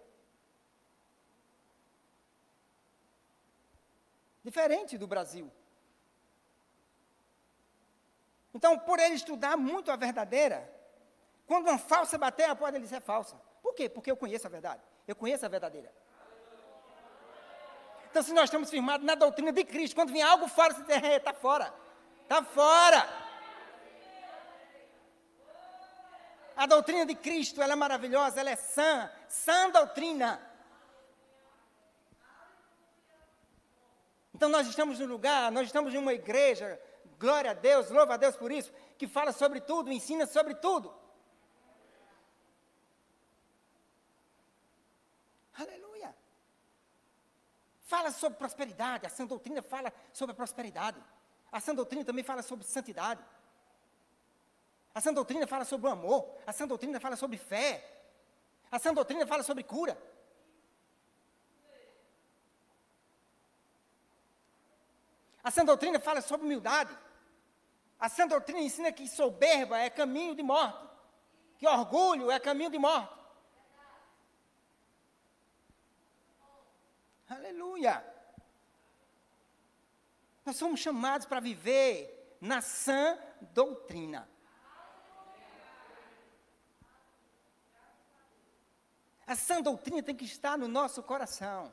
Diferente 4.43 4.97
do 4.99 5.07
Brasil. 5.07 5.51
Então, 8.53 8.79
por 8.79 8.99
ele 8.99 9.15
estudar 9.15 9.57
muito 9.57 9.93
a 9.93 9.97
verdadeira, 9.97 10.69
quando 11.47 11.69
uma 11.69 11.79
falsa 11.79 12.19
bater 12.19 12.49
a 12.49 12.57
porta, 12.57 12.77
ele 12.77 12.95
é 12.95 13.01
falsa. 13.01 13.37
Por 13.63 13.75
quê? 13.75 13.89
Porque 13.89 14.11
eu 14.11 14.17
conheço 14.17 14.47
a 14.47 14.51
verdade. 14.51 14.83
Eu 15.07 15.17
conheço 15.17 15.45
a 15.45 15.49
verdadeira. 15.49 15.93
Então, 18.11 18.23
se 18.23 18.33
nós 18.33 18.45
estamos 18.45 18.69
firmados 18.69 19.07
na 19.07 19.15
doutrina 19.15 19.53
de 19.53 19.65
Cristo, 19.65 19.95
quando 19.95 20.13
vem 20.13 20.23
algo 20.23 20.49
fora, 20.49 20.75
você 20.75 20.83
diz, 20.83 21.11
está 21.17 21.33
fora. 21.33 21.73
Está 22.23 22.43
fora. 22.43 23.09
A 26.57 26.67
doutrina 26.67 27.07
de 27.07 27.15
Cristo, 27.15 27.63
ela 27.63 27.73
é 27.73 27.77
maravilhosa, 27.77 28.41
ela 28.41 28.51
é 28.51 28.57
sã, 28.57 29.11
sã 29.29 29.71
doutrina. 29.71 30.41
Então 34.35 34.49
nós 34.49 34.67
estamos 34.67 34.99
no 34.99 35.07
lugar, 35.07 35.53
nós 35.53 35.67
estamos 35.67 35.95
em 35.95 35.99
uma 35.99 36.13
igreja, 36.13 36.81
glória 37.19 37.51
a 37.51 37.55
Deus, 37.55 37.91
louva 37.91 38.15
a 38.15 38.17
Deus 38.17 38.37
por 38.37 38.51
isso, 38.51 38.73
que 38.99 39.07
fala 39.07 39.33
sobre 39.33 39.61
tudo, 39.61 39.93
ensina 39.93 40.27
sobre 40.27 40.55
tudo. 40.55 40.95
Aleluia. 45.61 46.15
Fala 47.83 48.11
sobre 48.11 48.39
prosperidade, 48.39 49.07
a 49.07 49.11
sã 49.11 49.27
doutrina 49.27 49.61
fala 49.61 49.93
sobre 50.13 50.33
a 50.33 50.37
prosperidade. 50.37 50.99
A 51.53 51.61
sã 51.61 51.75
doutrina 51.75 52.05
também 52.05 52.25
fala 52.25 52.43
sobre 52.43 52.65
santidade. 52.67 53.23
A 54.95 55.01
sã 55.01 55.13
doutrina 55.13 55.47
fala 55.47 55.65
sobre 55.65 55.89
o 55.89 55.91
amor. 55.91 56.35
A 56.47 56.53
sã 56.53 56.67
doutrina 56.67 56.99
fala 56.99 57.17
sobre 57.17 57.37
fé. 57.37 57.85
A 58.71 58.79
sã 58.79 58.95
doutrina 58.95 59.27
fala 59.27 59.43
sobre 59.43 59.63
cura. 59.65 60.01
A 65.43 65.51
sã 65.51 65.65
doutrina 65.65 66.01
fala 66.01 66.23
sobre 66.23 66.47
humildade. 66.47 66.97
A 67.99 68.09
sã 68.09 68.27
doutrina 68.27 68.61
ensina 68.61 68.93
que 68.93 69.07
soberba 69.09 69.79
é 69.79 69.91
caminho 69.91 70.35
de 70.35 70.43
morte, 70.43 70.89
que 71.59 71.67
orgulho 71.67 72.31
é 72.31 72.39
caminho 72.39 72.71
de 72.71 72.79
morte. 72.79 73.20
Aleluia! 77.31 78.05
Nós 80.45 80.57
somos 80.57 80.81
chamados 80.81 81.29
para 81.29 81.39
viver 81.39 82.37
na 82.41 82.61
sã 82.61 83.17
doutrina. 83.53 84.29
A 89.25 89.37
sã 89.37 89.63
doutrina 89.63 90.03
tem 90.03 90.17
que 90.17 90.25
estar 90.25 90.59
no 90.59 90.67
nosso 90.67 91.05
coração. 91.05 91.73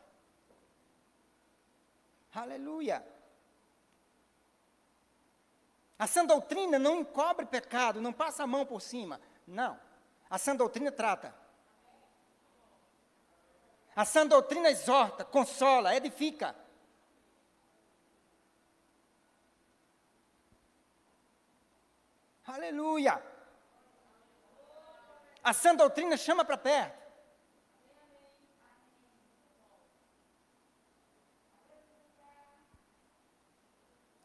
Aleluia. 2.36 3.04
A 5.98 6.06
sã 6.06 6.24
doutrina 6.24 6.78
não 6.78 6.98
encobre 6.98 7.48
pecado, 7.48 8.00
não 8.00 8.14
passa 8.14 8.44
a 8.44 8.48
mão 8.48 8.64
por 8.64 8.80
cima. 8.80 9.20
Não. 9.48 9.80
A 10.30 10.38
sã 10.38 10.56
doutrina 10.56 10.92
trata. 10.92 11.34
A 13.98 14.06
sã 14.06 14.28
doutrina 14.28 14.70
exorta, 14.70 15.26
consola, 15.26 15.96
edifica. 15.96 16.56
Aleluia. 22.46 23.20
A 25.44 25.52
sã 25.52 25.74
doutrina 25.74 26.16
chama 26.16 26.46
para 26.46 26.60
perto. 26.60 27.08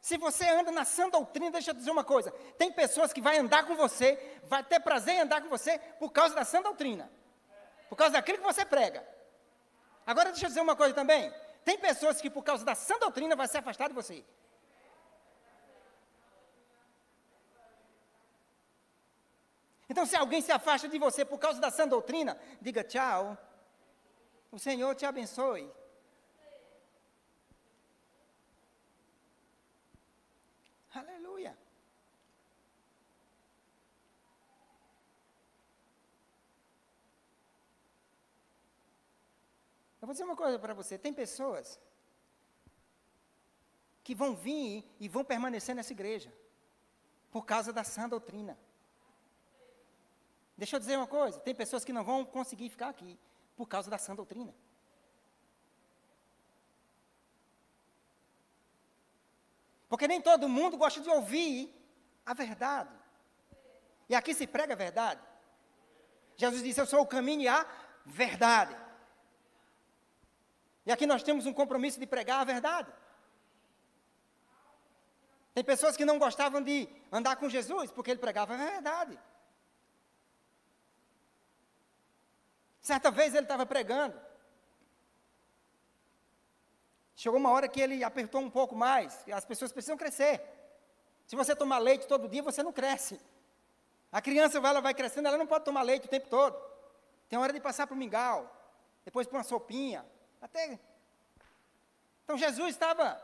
Se 0.02 0.18
você 0.18 0.46
anda 0.50 0.70
na 0.70 0.84
sã 0.84 1.08
doutrina, 1.08 1.50
deixa 1.50 1.70
eu 1.70 1.74
dizer 1.74 1.90
uma 1.90 2.04
coisa: 2.04 2.30
tem 2.58 2.70
pessoas 2.70 3.10
que 3.10 3.22
vão 3.22 3.32
andar 3.32 3.66
com 3.66 3.74
você, 3.74 4.38
vai 4.44 4.62
ter 4.62 4.80
prazer 4.80 5.14
em 5.14 5.20
andar 5.20 5.40
com 5.40 5.48
você 5.48 5.78
por 5.98 6.12
causa 6.12 6.34
da 6.34 6.44
sã 6.44 6.60
doutrina, 6.60 7.10
por 7.88 7.96
causa 7.96 8.12
daquilo 8.12 8.36
que 8.36 8.44
você 8.44 8.66
prega. 8.66 9.11
Agora 10.06 10.30
deixa 10.30 10.46
eu 10.46 10.48
dizer 10.48 10.60
uma 10.60 10.76
coisa 10.76 10.94
também: 10.94 11.32
tem 11.64 11.78
pessoas 11.78 12.20
que 12.20 12.30
por 12.30 12.42
causa 12.42 12.64
da 12.64 12.74
sã 12.74 12.98
doutrina 12.98 13.36
vai 13.36 13.48
se 13.48 13.56
afastar 13.56 13.88
de 13.88 13.94
você. 13.94 14.24
Então, 19.88 20.06
se 20.06 20.16
alguém 20.16 20.40
se 20.40 20.50
afasta 20.50 20.88
de 20.88 20.98
você 20.98 21.22
por 21.22 21.38
causa 21.38 21.60
da 21.60 21.70
sã 21.70 21.86
doutrina, 21.86 22.38
diga 22.60 22.82
tchau. 22.82 23.36
O 24.50 24.58
Senhor 24.58 24.94
te 24.94 25.04
abençoe. 25.04 25.70
Aleluia. 30.94 31.56
Eu 40.02 40.06
vou 40.06 40.12
dizer 40.12 40.24
uma 40.24 40.34
coisa 40.36 40.58
para 40.58 40.74
você: 40.74 40.98
tem 40.98 41.12
pessoas 41.14 41.78
que 44.02 44.16
vão 44.16 44.34
vir 44.34 44.84
e 44.98 45.08
vão 45.08 45.24
permanecer 45.24 45.76
nessa 45.76 45.92
igreja 45.92 46.34
por 47.30 47.46
causa 47.46 47.72
da 47.72 47.84
sã 47.84 48.08
doutrina. 48.08 48.58
Deixa 50.58 50.74
eu 50.74 50.80
dizer 50.80 50.96
uma 50.96 51.06
coisa: 51.06 51.38
tem 51.38 51.54
pessoas 51.54 51.84
que 51.84 51.92
não 51.92 52.02
vão 52.02 52.24
conseguir 52.24 52.68
ficar 52.68 52.88
aqui 52.88 53.16
por 53.56 53.68
causa 53.68 53.88
da 53.88 53.96
sã 53.96 54.12
doutrina. 54.12 54.52
Porque 59.88 60.08
nem 60.08 60.20
todo 60.20 60.48
mundo 60.48 60.76
gosta 60.76 61.00
de 61.00 61.08
ouvir 61.08 61.72
a 62.26 62.34
verdade. 62.34 62.90
E 64.08 64.16
aqui 64.16 64.34
se 64.34 64.48
prega 64.48 64.72
a 64.72 64.76
verdade. 64.76 65.22
Jesus 66.36 66.60
disse: 66.60 66.80
Eu 66.80 66.86
sou 66.86 67.02
o 67.02 67.06
caminho 67.06 67.42
e 67.42 67.48
a 67.48 67.64
verdade. 68.04 68.81
E 70.84 70.92
aqui 70.92 71.06
nós 71.06 71.22
temos 71.22 71.46
um 71.46 71.52
compromisso 71.52 71.98
de 71.98 72.06
pregar 72.06 72.40
a 72.40 72.44
verdade. 72.44 72.92
Tem 75.54 75.62
pessoas 75.62 75.96
que 75.96 76.04
não 76.04 76.18
gostavam 76.18 76.62
de 76.62 76.88
andar 77.10 77.36
com 77.36 77.48
Jesus 77.48 77.90
porque 77.90 78.10
ele 78.10 78.20
pregava 78.20 78.54
a 78.54 78.56
verdade. 78.56 79.18
Certa 82.80 83.10
vez 83.10 83.34
ele 83.34 83.44
estava 83.44 83.64
pregando. 83.64 84.18
Chegou 87.14 87.38
uma 87.38 87.50
hora 87.50 87.68
que 87.68 87.80
ele 87.80 88.02
apertou 88.02 88.40
um 88.40 88.50
pouco 88.50 88.74
mais. 88.74 89.24
As 89.30 89.44
pessoas 89.44 89.70
precisam 89.70 89.96
crescer. 89.96 90.42
Se 91.26 91.36
você 91.36 91.54
tomar 91.54 91.78
leite 91.78 92.08
todo 92.08 92.28
dia, 92.28 92.42
você 92.42 92.62
não 92.62 92.72
cresce. 92.72 93.20
A 94.10 94.20
criança 94.20 94.58
ela 94.58 94.80
vai 94.80 94.92
crescendo, 94.92 95.28
ela 95.28 95.38
não 95.38 95.46
pode 95.46 95.64
tomar 95.64 95.82
leite 95.82 96.06
o 96.06 96.10
tempo 96.10 96.28
todo. 96.28 96.60
Tem 97.28 97.38
hora 97.38 97.52
de 97.52 97.60
passar 97.60 97.86
para 97.86 97.94
o 97.94 97.96
mingau, 97.96 98.50
depois 99.04 99.26
para 99.26 99.38
uma 99.38 99.44
sopinha. 99.44 100.04
Até. 100.42 100.80
Então 102.24 102.36
Jesus 102.36 102.70
estava 102.70 103.16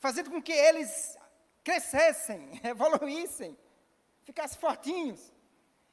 fazendo 0.00 0.28
com 0.28 0.42
que 0.42 0.52
eles 0.52 1.16
crescessem, 1.62 2.60
evoluíssem, 2.66 3.56
ficassem 4.24 4.58
fortinhos. 4.58 5.32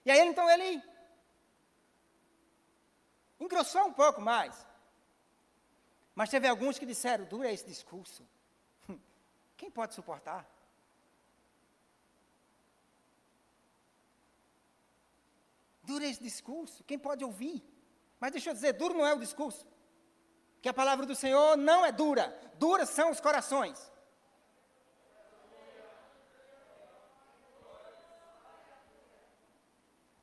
E 0.04 0.10
aí 0.10 0.28
então 0.28 0.50
ele 0.50 0.84
engrossou 3.40 3.86
um 3.86 3.94
pouco 3.94 4.20
mais. 4.20 4.68
Mas 6.16 6.32
teve 6.32 6.48
alguns 6.48 6.80
que 6.80 6.86
disseram: 6.86 7.24
dura 7.26 7.52
esse 7.52 7.66
discurso. 7.66 8.28
Quem 9.56 9.70
pode 9.70 9.94
suportar? 9.94 10.50
Dura 15.84 16.08
esse 16.08 16.24
discurso. 16.24 16.84
Quem 16.84 16.98
pode 16.98 17.24
ouvir? 17.24 17.71
Mas 18.22 18.32
deixa 18.32 18.52
eu 18.52 18.54
dizer: 18.54 18.74
duro 18.74 18.94
não 18.94 19.08
é 19.08 19.14
o 19.16 19.20
discurso. 19.20 19.66
Que 20.62 20.70
a 20.70 20.74
palavra 20.74 21.08
do 21.08 21.16
Senhor 21.16 21.58
não 21.58 21.84
é 21.84 21.92
dura. 21.92 22.40
Duras 22.54 22.90
são 22.90 23.10
os 23.10 23.20
corações. 23.20 23.92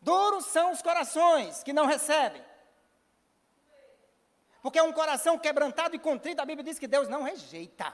Duros 0.01 0.47
são 0.47 0.71
os 0.71 0.81
corações 0.81 1.65
que 1.65 1.73
não 1.73 1.87
recebem. 1.87 2.43
Porque 4.63 4.79
é 4.79 4.83
um 4.83 4.93
coração 4.93 5.37
quebrantado 5.37 5.97
e 5.97 5.99
contrito, 5.99 6.41
a 6.41 6.47
Bíblia 6.47 6.65
diz 6.65 6.79
que 6.79 6.87
Deus 6.87 7.09
não 7.09 7.25
rejeita. 7.25 7.93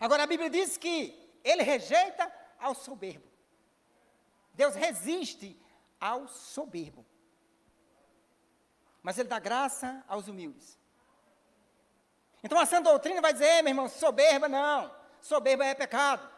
Agora 0.00 0.24
a 0.24 0.26
Bíblia 0.26 0.50
diz 0.50 0.76
que 0.76 1.38
ele 1.44 1.62
rejeita 1.62 2.30
ao 2.58 2.74
soberbo. 2.74 3.26
Deus 4.52 4.74
resiste 4.74 5.63
ao 6.04 6.28
soberbo. 6.28 7.02
Mas 9.02 9.16
ele 9.16 9.26
dá 9.26 9.38
graça 9.38 10.04
aos 10.06 10.28
humildes. 10.28 10.78
Então 12.42 12.58
a 12.58 12.66
sã 12.66 12.82
doutrina 12.82 13.22
vai 13.22 13.32
dizer, 13.32 13.62
meu 13.62 13.70
irmão, 13.70 13.88
soberba 13.88 14.46
não. 14.46 14.94
Soberba 15.22 15.64
é 15.64 15.74
pecado. 15.74 16.28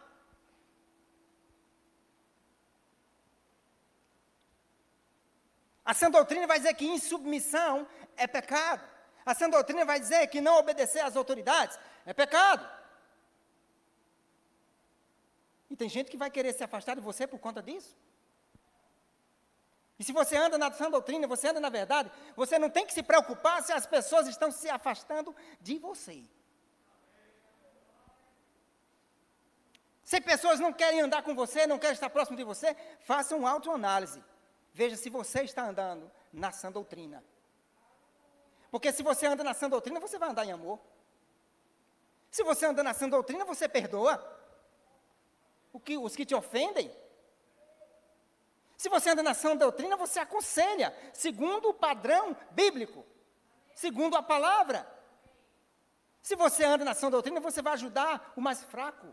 A 5.85 5.93
sã 5.93 6.09
doutrina 6.09 6.47
vai 6.47 6.59
dizer 6.59 6.75
que 6.75 6.87
insubmissão 6.87 7.89
é 8.17 8.29
pecado. 8.29 8.89
A 9.25 9.35
sã 9.35 9.51
doutrina 9.51 9.85
vai 9.85 9.99
dizer 9.99 10.29
que 10.29 10.41
não 10.41 10.59
obedecer 10.59 11.01
às 11.01 11.17
autoridades 11.17 11.77
é 12.05 12.15
pecado. 12.15 12.65
E 15.69 15.75
tem 15.75 15.89
gente 15.89 16.09
que 16.09 16.17
vai 16.17 16.31
querer 16.31 16.53
se 16.53 16.63
afastar 16.63 16.95
de 16.95 17.01
você 17.01 17.27
por 17.27 17.41
conta 17.41 17.61
disso. 17.61 17.97
E 19.99 20.05
se 20.05 20.13
você 20.13 20.37
anda 20.37 20.59
na 20.59 20.71
sã 20.73 20.91
doutrina, 20.91 21.27
você 21.27 21.49
anda 21.49 21.61
na 21.61 21.71
verdade, 21.71 22.11
você 22.35 22.59
não 22.59 22.69
tem 22.69 22.87
que 22.87 22.93
se 22.93 23.03
preocupar 23.03 23.63
se 23.63 23.73
as 23.73 23.87
pessoas 23.87 24.27
estão 24.27 24.51
se 24.51 24.69
afastando 24.69 25.35
de 25.61 25.79
você. 25.79 26.23
Se 30.05 30.21
pessoas 30.21 30.61
não 30.61 30.73
querem 30.73 31.01
andar 31.01 31.23
com 31.23 31.35
você, 31.35 31.67
não 31.67 31.79
querem 31.79 31.95
estar 31.95 32.11
próximo 32.11 32.37
de 32.37 32.45
você, 32.45 32.77
faça 33.01 33.35
uma 33.35 33.51
autoanálise. 33.51 34.23
Veja 34.73 34.97
se 34.97 35.11
você 35.11 35.43
está 35.43 35.65
andando 35.65 36.11
na 36.33 36.53
sã 36.53 36.71
doutrina. 36.71 37.25
Porque 38.71 38.93
se 38.93 39.03
você 39.03 39.27
anda 39.27 39.43
na 39.43 39.55
sã 39.55 39.69
doutrina, 39.69 39.99
você 39.99 40.19
vai 40.19 40.31
andar 40.31 40.45
em 40.45 40.53
amor. 40.53 40.79
Se 42.31 42.43
você 42.45 42.67
anda 42.67 42.83
na 42.83 42.93
sã 42.93 43.09
doutrina, 43.09 43.45
você 43.45 43.67
perdoa 43.69 44.37
que, 45.81 45.97
os 45.97 46.15
que 46.15 46.27
te 46.27 46.35
ofendem. 46.35 46.91
Se 48.87 48.91
você 48.91 49.11
anda 49.11 49.21
na 49.21 49.35
sã 49.35 49.57
doutrina, 49.57 49.97
você 49.97 50.21
aconselha, 50.21 50.97
segundo 51.13 51.71
o 51.71 51.75
padrão 51.75 52.37
bíblico, 52.53 53.05
segundo 53.75 54.15
a 54.17 54.23
palavra. 54.23 54.87
Se 56.23 56.37
você 56.37 56.63
anda 56.63 56.85
na 56.85 56.95
sã 56.95 57.11
doutrina, 57.11 57.41
você 57.41 57.61
vai 57.61 57.73
ajudar 57.73 58.33
o 58.37 58.41
mais 58.41 58.63
fraco. 58.63 59.13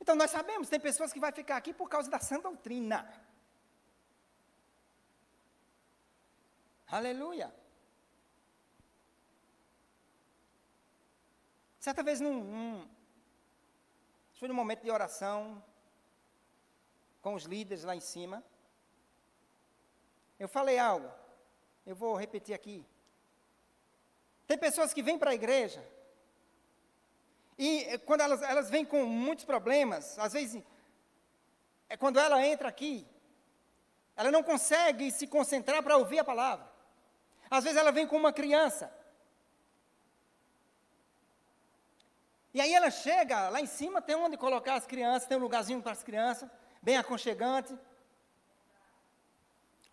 Então 0.00 0.16
nós 0.16 0.30
sabemos, 0.30 0.70
tem 0.70 0.80
pessoas 0.80 1.12
que 1.12 1.20
vão 1.20 1.30
ficar 1.30 1.58
aqui 1.58 1.74
por 1.74 1.90
causa 1.90 2.08
da 2.08 2.18
sã 2.18 2.40
doutrina. 2.40 3.06
Aleluia. 6.86 7.54
Certa 11.78 12.02
vez 12.02 12.18
num, 12.18 12.42
num 12.42 13.01
foi 14.42 14.48
num 14.48 14.56
momento 14.56 14.82
de 14.82 14.90
oração 14.90 15.62
com 17.20 17.34
os 17.34 17.44
líderes 17.44 17.84
lá 17.84 17.94
em 17.94 18.00
cima. 18.00 18.42
Eu 20.36 20.48
falei 20.48 20.80
algo. 20.80 21.08
Eu 21.86 21.94
vou 21.94 22.16
repetir 22.16 22.52
aqui. 22.52 22.84
Tem 24.48 24.58
pessoas 24.58 24.92
que 24.92 25.00
vêm 25.00 25.16
para 25.16 25.30
a 25.30 25.34
igreja 25.34 25.80
e 27.56 27.84
eh, 27.84 27.98
quando 27.98 28.22
elas, 28.22 28.42
elas 28.42 28.68
vêm 28.68 28.84
com 28.84 29.04
muitos 29.04 29.44
problemas, 29.44 30.18
às 30.18 30.32
vezes, 30.32 30.60
é 31.88 31.96
quando 31.96 32.18
ela 32.18 32.44
entra 32.44 32.68
aqui, 32.68 33.06
Ela 34.16 34.32
não 34.32 34.42
consegue 34.42 35.12
se 35.12 35.28
concentrar 35.28 35.84
para 35.84 35.96
ouvir 35.96 36.18
a 36.18 36.24
palavra. 36.24 36.68
Às 37.48 37.62
vezes 37.62 37.78
ela 37.78 37.92
vem 37.92 38.08
com 38.08 38.16
uma 38.16 38.32
criança. 38.32 38.92
E 42.54 42.60
aí 42.60 42.74
ela 42.74 42.90
chega, 42.90 43.48
lá 43.48 43.60
em 43.60 43.66
cima 43.66 44.02
tem 44.02 44.14
onde 44.14 44.36
colocar 44.36 44.74
as 44.74 44.86
crianças, 44.86 45.26
tem 45.26 45.38
um 45.38 45.40
lugarzinho 45.40 45.80
para 45.80 45.92
as 45.92 46.02
crianças, 46.02 46.48
bem 46.82 46.98
aconchegante. 46.98 47.72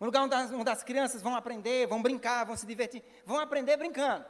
Um 0.00 0.06
lugar 0.06 0.22
onde 0.22 0.34
as, 0.34 0.50
onde 0.50 0.70
as 0.70 0.82
crianças 0.82 1.22
vão 1.22 1.34
aprender, 1.34 1.86
vão 1.86 2.02
brincar, 2.02 2.44
vão 2.44 2.56
se 2.56 2.66
divertir, 2.66 3.02
vão 3.24 3.38
aprender 3.38 3.76
brincando. 3.76 4.24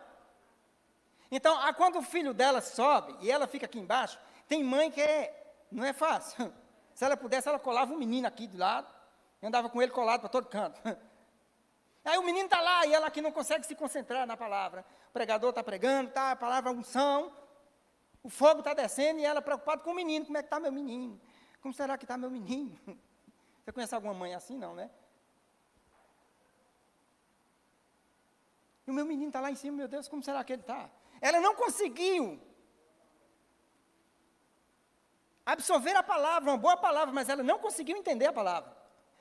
Então, 1.30 1.56
quando 1.74 1.98
o 1.98 2.02
filho 2.02 2.34
dela 2.34 2.60
sobe 2.60 3.16
e 3.20 3.30
ela 3.30 3.46
fica 3.46 3.66
aqui 3.66 3.78
embaixo, 3.78 4.18
tem 4.48 4.64
mãe 4.64 4.90
que 4.90 5.00
é, 5.00 5.54
não 5.70 5.84
é 5.84 5.92
fácil. 5.92 6.52
Se 6.94 7.04
ela 7.04 7.16
pudesse, 7.16 7.48
ela 7.48 7.58
colava 7.58 7.92
um 7.92 7.96
menino 7.96 8.26
aqui 8.26 8.46
do 8.46 8.58
lado, 8.58 8.92
e 9.40 9.46
andava 9.46 9.70
com 9.70 9.80
ele 9.80 9.92
colado 9.92 10.20
para 10.20 10.28
todo 10.28 10.48
canto. 10.48 10.80
Aí 12.04 12.18
o 12.18 12.22
menino 12.22 12.46
está 12.46 12.60
lá 12.60 12.86
e 12.86 12.92
ela 12.92 13.06
aqui 13.06 13.20
não 13.20 13.30
consegue 13.30 13.66
se 13.66 13.74
concentrar 13.74 14.26
na 14.26 14.36
palavra. 14.36 14.84
O 15.10 15.12
pregador 15.12 15.50
está 15.50 15.62
pregando, 15.62 16.10
tá, 16.10 16.32
a 16.32 16.36
palavra 16.36 16.72
unção, 16.72 17.32
o 18.22 18.28
fogo 18.28 18.60
está 18.60 18.74
descendo 18.74 19.20
e 19.20 19.24
ela 19.24 19.40
preocupada 19.40 19.82
com 19.82 19.90
o 19.90 19.94
menino. 19.94 20.26
Como 20.26 20.36
é 20.36 20.42
que 20.42 20.46
está 20.46 20.60
meu 20.60 20.72
menino? 20.72 21.20
Como 21.60 21.72
será 21.72 21.96
que 21.96 22.04
está 22.04 22.16
meu 22.16 22.30
menino? 22.30 22.78
Você 23.64 23.72
conhece 23.72 23.94
alguma 23.94 24.14
mãe 24.14 24.34
assim, 24.34 24.58
não, 24.58 24.74
né? 24.74 24.90
E 28.86 28.90
o 28.90 28.94
meu 28.94 29.04
menino 29.04 29.28
está 29.28 29.40
lá 29.40 29.50
em 29.50 29.54
cima, 29.54 29.76
meu 29.76 29.88
Deus, 29.88 30.08
como 30.08 30.22
será 30.22 30.42
que 30.42 30.52
ele 30.52 30.62
está? 30.62 30.90
Ela 31.20 31.40
não 31.40 31.54
conseguiu 31.54 32.40
absorver 35.44 35.94
a 35.94 36.02
palavra, 36.02 36.50
uma 36.50 36.58
boa 36.58 36.76
palavra, 36.76 37.12
mas 37.12 37.28
ela 37.28 37.42
não 37.42 37.58
conseguiu 37.58 37.96
entender 37.96 38.26
a 38.26 38.32
palavra. 38.32 38.76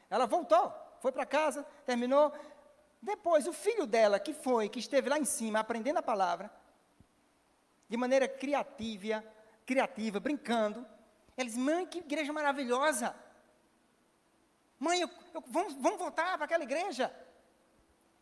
Ela 0.09 0.25
voltou, 0.25 0.73
foi 0.99 1.11
para 1.11 1.25
casa, 1.25 1.63
terminou. 1.85 2.33
Depois, 3.01 3.47
o 3.47 3.53
filho 3.53 3.85
dela, 3.85 4.19
que 4.19 4.33
foi, 4.33 4.67
que 4.69 4.79
esteve 4.79 5.09
lá 5.09 5.17
em 5.17 5.25
cima 5.25 5.59
aprendendo 5.59 5.97
a 5.97 6.03
palavra, 6.03 6.51
de 7.89 7.97
maneira 7.97 8.27
criativa, 8.27 9.23
criativa, 9.65 10.19
brincando, 10.19 10.85
disse: 11.37 11.57
Mãe, 11.57 11.85
que 11.85 11.99
igreja 11.99 12.31
maravilhosa! 12.31 13.15
Mãe, 14.77 15.01
eu, 15.01 15.09
eu, 15.33 15.43
vamos, 15.47 15.73
vamos 15.73 15.99
voltar 15.99 16.37
para 16.37 16.45
aquela 16.45 16.63
igreja. 16.63 17.13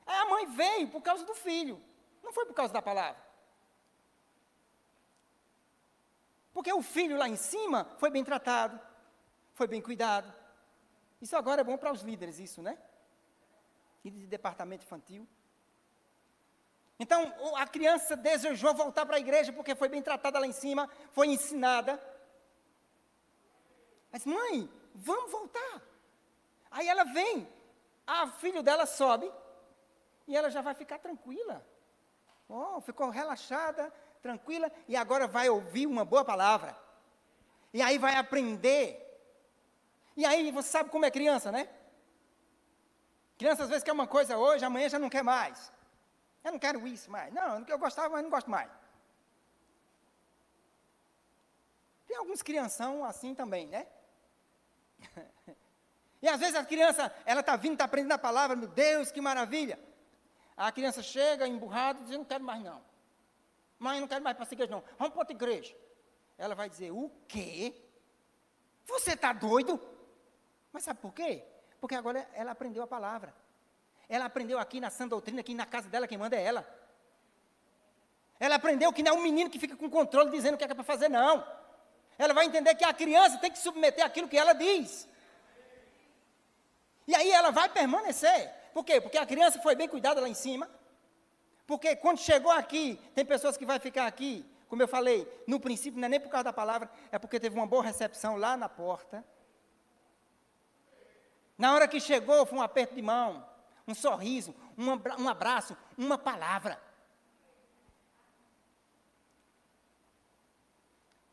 Aí 0.06 0.16
a 0.16 0.26
mãe 0.26 0.46
veio 0.48 0.88
por 0.88 1.02
causa 1.02 1.26
do 1.26 1.36
filho, 1.36 1.82
não 2.24 2.32
foi 2.32 2.46
por 2.46 2.54
causa 2.54 2.74
da 2.74 2.82
palavra. 2.82 3.22
Porque 6.54 6.74
o 6.74 6.82
filho 6.82 7.18
lá 7.18 7.30
em 7.30 7.36
cima 7.36 7.86
foi 8.00 8.10
bem 8.10 8.24
tratado, 8.24 8.80
foi 9.54 9.68
bem 9.68 9.82
cuidado. 9.82 10.34
Isso 11.22 11.36
agora 11.36 11.62
é 11.62 11.64
bom 11.64 11.78
para 11.78 11.92
os 11.92 12.02
líderes, 12.02 12.40
isso, 12.40 12.62
né? 12.62 12.78
Líderes 14.04 14.24
de 14.24 14.28
departamento 14.28 14.86
infantil. 14.86 15.28
Então, 17.00 17.32
a 17.56 17.68
criança 17.68 18.16
desejou 18.16 18.74
voltar 18.74 19.06
para 19.06 19.18
a 19.18 19.20
igreja 19.20 19.54
porque 19.54 19.76
foi 19.76 19.88
bem 19.88 20.02
tratada 20.02 20.40
lá 20.40 20.48
em 20.48 20.52
cima, 20.52 20.90
foi 21.12 21.28
ensinada. 21.28 22.02
Mas, 24.12 24.26
mãe, 24.26 24.70
vamos 24.96 25.32
voltar. 25.32 25.82
Aí 26.72 26.88
ela 26.88 27.04
vem, 27.04 27.48
a 28.06 28.28
filho 28.28 28.64
dela 28.64 28.86
sobe 28.86 29.32
e 30.28 30.36
ela 30.36 30.50
já 30.50 30.62
vai 30.62 30.74
ficar 30.74 30.98
tranquila. 30.98 31.64
Oh, 32.50 32.82
ficou 32.82 33.10
relaxada, 33.10 33.94
tranquila, 34.22 34.72
e 34.88 34.96
agora 34.96 35.28
vai 35.28 35.50
ouvir 35.50 35.86
uma 35.86 36.04
boa 36.04 36.26
palavra. 36.26 36.76
E 37.74 37.82
aí 37.82 37.98
vai 37.98 38.16
aprender. 38.16 39.04
E 40.16 40.26
aí 40.26 40.52
você 40.52 40.70
sabe 40.70 40.90
como 40.90 41.06
é 41.06 41.12
criança, 41.12 41.52
né? 41.52 41.70
Criança 43.38 43.64
às 43.64 43.70
vezes 43.70 43.84
quer 43.84 43.92
uma 43.92 44.08
coisa 44.08 44.38
hoje, 44.38 44.66
amanhã 44.66 44.90
já 44.90 44.98
não 44.98 45.10
quer 45.10 45.24
mais. 45.24 45.72
Eu 46.48 46.54
não 46.54 46.60
quero 46.60 46.88
isso 46.88 47.12
mais. 47.12 47.34
Não, 47.34 47.60
eu 47.68 47.78
gostava, 47.78 48.08
mas 48.08 48.24
não 48.24 48.30
gosto 48.30 48.50
mais. 48.50 48.72
Tem 52.08 52.16
alguns 52.16 52.42
crianção 52.42 53.04
assim 53.04 53.36
também, 53.36 53.68
né? 53.68 53.86
e 56.22 56.28
às 56.30 56.40
vezes 56.40 56.56
a 56.56 56.64
criança, 56.64 57.14
ela 57.26 57.42
está 57.42 57.58
vindo, 57.58 57.74
está 57.74 57.84
aprendendo 57.84 58.14
a 58.14 58.18
palavra, 58.18 58.56
meu 58.56 58.70
Deus, 58.70 59.12
que 59.12 59.20
maravilha. 59.20 59.78
A 60.56 60.72
criança 60.72 61.04
chega 61.04 61.46
emburrada 61.46 62.00
e 62.00 62.04
diz, 62.04 62.14
eu 62.14 62.20
não 62.20 62.26
quero 62.26 62.46
mais 62.46 62.64
não. 62.64 62.82
Mãe, 63.78 64.00
não 64.00 64.08
quero 64.08 64.24
mais 64.24 64.38
para 64.38 64.46
essa 64.46 64.54
igreja, 64.54 64.72
não. 64.72 64.84
Vamos 64.98 65.12
para 65.12 65.20
outra 65.20 65.36
igreja. 65.36 65.76
Ela 66.38 66.56
vai 66.56 66.70
dizer, 66.70 66.92
o 66.92 67.12
quê? 67.28 67.76
Você 68.86 69.12
está 69.16 69.34
doido? 69.34 69.78
Mas 70.72 70.86
sabe 70.86 71.02
por 71.02 71.14
quê? 71.14 71.44
Porque 71.82 71.94
agora 71.94 72.26
ela 72.34 72.52
aprendeu 72.52 72.84
a 72.84 72.88
palavra. 72.88 73.36
Ela 74.10 74.26
aprendeu 74.26 74.58
aqui 74.60 74.80
na 74.80 74.90
sã 74.90 75.08
doutrina, 75.08 75.42
aqui 75.42 75.54
na 75.54 75.66
casa 75.66 75.90
dela, 75.90 76.08
quem 76.08 76.18
manda 76.18 76.36
é 76.36 76.44
ela. 76.44 76.68
Ela 78.40 78.56
aprendeu 78.56 78.94
que 78.94 79.04
não 79.04 79.14
é 79.14 79.16
um 79.16 79.22
menino 79.22 79.50
que 79.50 79.60
fica 79.60 79.76
com 79.76 79.90
controle 79.90 80.30
dizendo 80.30 80.56
o 80.56 80.58
que 80.58 80.64
é, 80.64 80.70
é 80.70 80.74
para 80.74 80.84
fazer, 80.84 81.10
não. 81.10 81.46
Ela 82.18 82.34
vai 82.34 82.46
entender 82.46 82.76
que 82.76 82.86
a 82.86 82.94
criança 82.94 83.38
tem 83.38 83.52
que 83.52 83.58
submeter 83.58 84.06
aquilo 84.06 84.28
que 84.28 84.38
ela 84.38 84.54
diz. 84.54 85.08
E 87.08 87.16
aí 87.16 87.32
ela 87.32 87.52
vai 87.52 87.70
permanecer. 87.70 88.52
Por 88.74 88.84
quê? 88.84 89.02
Porque 89.02 89.18
a 89.18 89.26
criança 89.26 89.60
foi 89.62 89.76
bem 89.76 89.88
cuidada 89.88 90.22
lá 90.22 90.30
em 90.30 90.34
cima, 90.34 90.70
porque 91.66 91.96
quando 91.96 92.20
chegou 92.20 92.52
aqui, 92.52 93.00
tem 93.16 93.26
pessoas 93.26 93.58
que 93.58 93.66
vai 93.66 93.80
ficar 93.80 94.06
aqui, 94.06 94.46
como 94.70 94.82
eu 94.82 94.88
falei, 94.88 95.28
no 95.48 95.60
princípio 95.60 96.00
não 96.00 96.06
é 96.06 96.10
nem 96.10 96.20
por 96.20 96.30
causa 96.30 96.46
da 96.46 96.54
palavra, 96.54 96.90
é 97.12 97.18
porque 97.18 97.40
teve 97.40 97.56
uma 97.56 97.66
boa 97.66 97.84
recepção 97.84 98.38
lá 98.38 98.56
na 98.56 98.70
porta. 98.70 99.26
Na 101.58 101.74
hora 101.74 101.88
que 101.88 102.00
chegou, 102.00 102.46
foi 102.46 102.60
um 102.60 102.62
aperto 102.62 102.94
de 102.94 103.02
mão, 103.02 103.44
um 103.88 103.96
sorriso, 103.96 104.54
um, 104.78 105.30
abraço, 105.30 105.78
uma 105.98 106.18
palavra. 106.18 106.80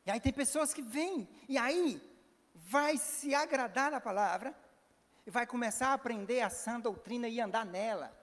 E 0.07 0.11
aí 0.11 0.21
tem 0.21 0.33
pessoas 0.33 0.73
que 0.73 0.81
vêm, 0.81 1.29
e 1.49 1.59
aí 1.59 2.01
vai 2.55 2.97
se 2.97 3.35
agradar 3.35 3.90
da 3.90 4.01
palavra, 4.01 4.55
e 5.27 5.31
vai 5.31 5.47
começar 5.47 5.88
a 5.88 5.95
aprender 5.95 6.43
a 6.43 6.51
sã 6.51 6.79
doutrina 6.79 7.27
e 7.27 7.40
andar 7.40 7.64
nela. 7.64 8.17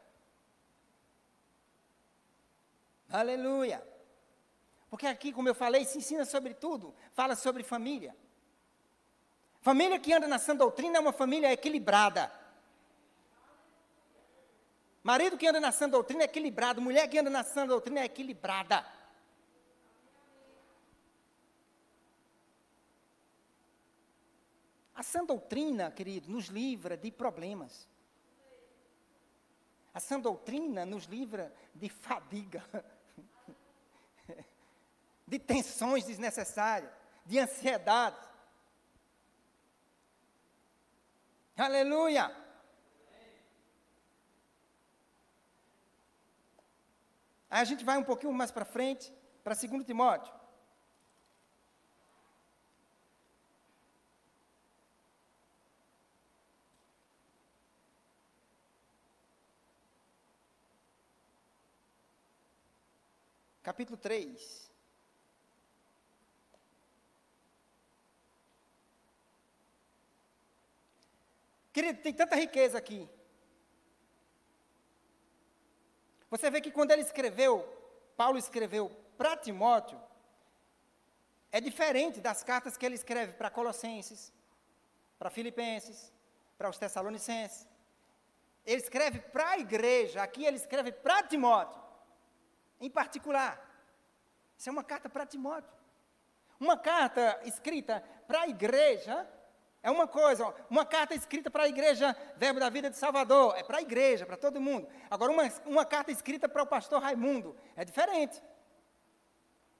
Aleluia. 3.09 3.85
Porque 4.89 5.07
aqui, 5.07 5.33
como 5.33 5.49
eu 5.49 5.55
falei, 5.55 5.83
se 5.83 5.97
ensina 5.97 6.23
sobre 6.23 6.53
tudo, 6.53 6.95
fala 7.13 7.35
sobre 7.35 7.63
família. 7.63 8.15
Família 9.59 9.99
que 9.99 10.13
anda 10.13 10.27
na 10.27 10.39
sã 10.39 10.55
doutrina 10.55 10.97
é 10.97 11.01
uma 11.01 11.11
família 11.11 11.51
equilibrada. 11.51 12.31
Marido 15.03 15.37
que 15.37 15.47
anda 15.47 15.59
na 15.59 15.71
sã 15.71 15.89
doutrina 15.89 16.23
é 16.23 16.25
equilibrado, 16.25 16.81
mulher 16.81 17.07
que 17.07 17.17
anda 17.17 17.29
na 17.29 17.43
sã 17.43 17.65
doutrina 17.65 18.01
é 18.01 18.05
equilibrada. 18.05 18.85
A 24.93 25.01
sã 25.01 25.25
doutrina, 25.25 25.89
querido, 25.89 26.29
nos 26.29 26.45
livra 26.45 26.95
de 26.95 27.11
problemas. 27.11 27.87
A 29.91 29.99
sã 29.99 30.19
doutrina 30.19 30.85
nos 30.85 31.05
livra 31.05 31.51
de 31.73 31.89
fadiga. 31.89 32.63
de 35.25 35.39
tensões 35.39 36.05
desnecessárias, 36.05 36.91
de 37.25 37.39
ansiedade. 37.39 38.19
Aleluia! 41.57 42.40
Aí 47.51 47.59
a 47.59 47.65
gente 47.65 47.83
vai 47.83 47.97
um 47.97 48.03
pouquinho 48.03 48.31
mais 48.31 48.49
para 48.49 48.63
frente, 48.63 49.13
para 49.43 49.53
2 49.53 49.85
Timóteo. 49.85 50.33
Capítulo 63.61 63.97
3. 63.97 64.71
Querido, 71.73 72.01
tem 72.01 72.13
tanta 72.13 72.35
riqueza 72.37 72.77
aqui. 72.77 73.09
Você 76.31 76.49
vê 76.49 76.61
que 76.61 76.71
quando 76.71 76.91
ele 76.91 77.01
escreveu, 77.01 77.67
Paulo 78.15 78.37
escreveu 78.37 78.89
para 79.17 79.35
Timóteo, 79.35 80.01
é 81.51 81.59
diferente 81.59 82.21
das 82.21 82.41
cartas 82.41 82.77
que 82.77 82.85
ele 82.85 82.95
escreve 82.95 83.33
para 83.33 83.49
Colossenses, 83.49 84.33
para 85.19 85.29
Filipenses, 85.29 86.11
para 86.57 86.69
os 86.69 86.77
Tessalonicenses. 86.77 87.67
Ele 88.65 88.81
escreve 88.81 89.19
para 89.19 89.49
a 89.49 89.57
igreja, 89.57 90.23
aqui 90.23 90.45
ele 90.45 90.55
escreve 90.55 90.93
para 90.93 91.21
Timóteo, 91.23 91.81
em 92.79 92.89
particular. 92.89 93.59
Isso 94.57 94.69
é 94.69 94.71
uma 94.71 94.85
carta 94.85 95.09
para 95.09 95.25
Timóteo. 95.25 95.75
Uma 96.57 96.77
carta 96.77 97.41
escrita 97.43 98.01
para 98.25 98.43
a 98.43 98.47
igreja 98.47 99.27
É 99.83 99.89
uma 99.89 100.07
coisa, 100.07 100.53
uma 100.69 100.85
carta 100.85 101.15
escrita 101.15 101.49
para 101.49 101.63
a 101.63 101.67
igreja 101.67 102.15
Verbo 102.37 102.59
da 102.59 102.69
Vida 102.69 102.89
de 102.89 102.97
Salvador, 102.97 103.55
é 103.57 103.63
para 103.63 103.79
a 103.79 103.81
igreja, 103.81 104.25
para 104.25 104.37
todo 104.37 104.61
mundo. 104.61 104.87
Agora, 105.09 105.31
uma, 105.31 105.43
uma 105.65 105.85
carta 105.85 106.11
escrita 106.11 106.47
para 106.47 106.61
o 106.61 106.67
pastor 106.67 107.01
Raimundo, 107.01 107.55
é 107.75 107.83
diferente. 107.83 108.41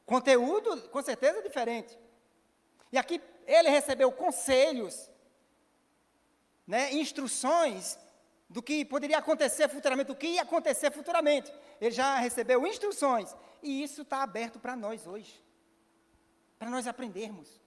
Conteúdo, 0.06 0.90
com 0.90 1.02
certeza, 1.04 1.38
é 1.38 1.42
diferente. 1.44 1.98
E 2.92 2.98
aqui 2.98 3.22
ele 3.46 3.70
recebeu 3.70 4.12
conselhos, 4.12 5.10
né, 6.66 6.92
instruções 6.94 8.00
do 8.50 8.62
que 8.62 8.84
poderia 8.84 9.20
acontecer 9.20 9.70
futuramente, 9.70 10.08
do 10.08 10.16
que 10.16 10.28
ia 10.28 10.42
acontecer 10.42 10.92
futuramente. 10.92 11.54
Ele 11.80 11.92
já 11.92 12.18
recebeu 12.18 12.66
instruções. 12.66 13.36
E 13.62 13.84
isso 13.84 14.02
está 14.02 14.24
aberto 14.24 14.60
para 14.60 14.76
nós 14.76 15.06
hoje. 15.06 15.42
Para 16.58 16.70
nós 16.70 16.88
aprendermos 16.88 17.62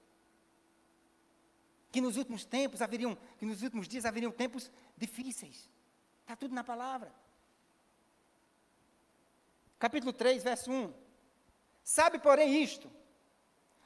que 1.94 2.00
nos 2.00 2.16
últimos 2.16 2.44
tempos 2.44 2.83
haveriam, 2.83 3.16
que 3.38 3.46
nos 3.46 3.62
últimos 3.62 3.87
dias 3.87 4.04
haveriam 4.04 4.33
tempos 4.33 4.68
difíceis. 4.96 5.70
Está 6.22 6.35
tudo 6.35 6.52
na 6.52 6.64
palavra. 6.64 7.14
Capítulo 9.78 10.12
3, 10.12 10.42
verso 10.42 10.72
1. 10.72 10.92
Sabe, 11.85 12.18
porém, 12.18 12.61
isto: 12.61 12.90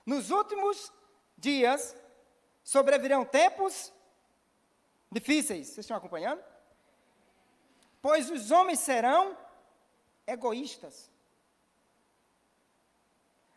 nos 0.07 0.31
últimos 0.31 0.91
dias 1.37 1.95
sobrevirão 2.65 3.27
tempos 3.27 3.93
difíceis. 5.13 5.67
Vocês 5.67 5.81
estão 5.81 5.99
acompanhando? 5.99 6.43
Pois 8.01 8.31
os 8.31 8.51
homens 8.51 8.79
serão 8.79 9.37
egoístas, 10.27 11.11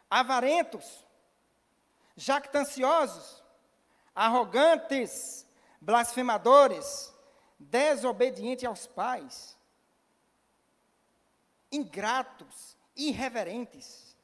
avarentos, 0.09 1.07
jactanciosos, 2.17 3.40
arrogantes, 4.15 5.45
blasfemadores, 5.80 7.13
desobedientes 7.58 8.65
aos 8.65 8.88
pais, 8.88 9.58
ingratos, 11.71 12.78
irreverentes, 12.95 14.15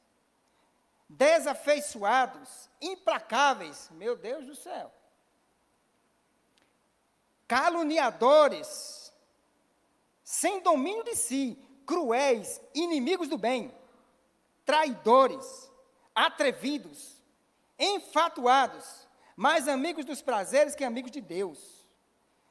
desafeiçoados, 1.08 2.68
implacáveis, 2.80 3.88
meu 3.92 4.16
Deus 4.16 4.44
do 4.46 4.54
céu, 4.54 4.92
caluniadores, 7.46 9.12
sem 10.22 10.60
domínio 10.60 11.04
de 11.04 11.16
si, 11.16 11.58
cruéis, 11.86 12.60
inimigos 12.74 13.28
do 13.28 13.38
bem, 13.38 13.74
traidores, 14.66 15.70
atrevidos, 16.14 17.22
enfatuados, 17.78 19.07
mais 19.38 19.68
amigos 19.68 20.04
dos 20.04 20.20
prazeres 20.20 20.74
que 20.74 20.82
amigos 20.82 21.12
de 21.12 21.20
Deus, 21.20 21.86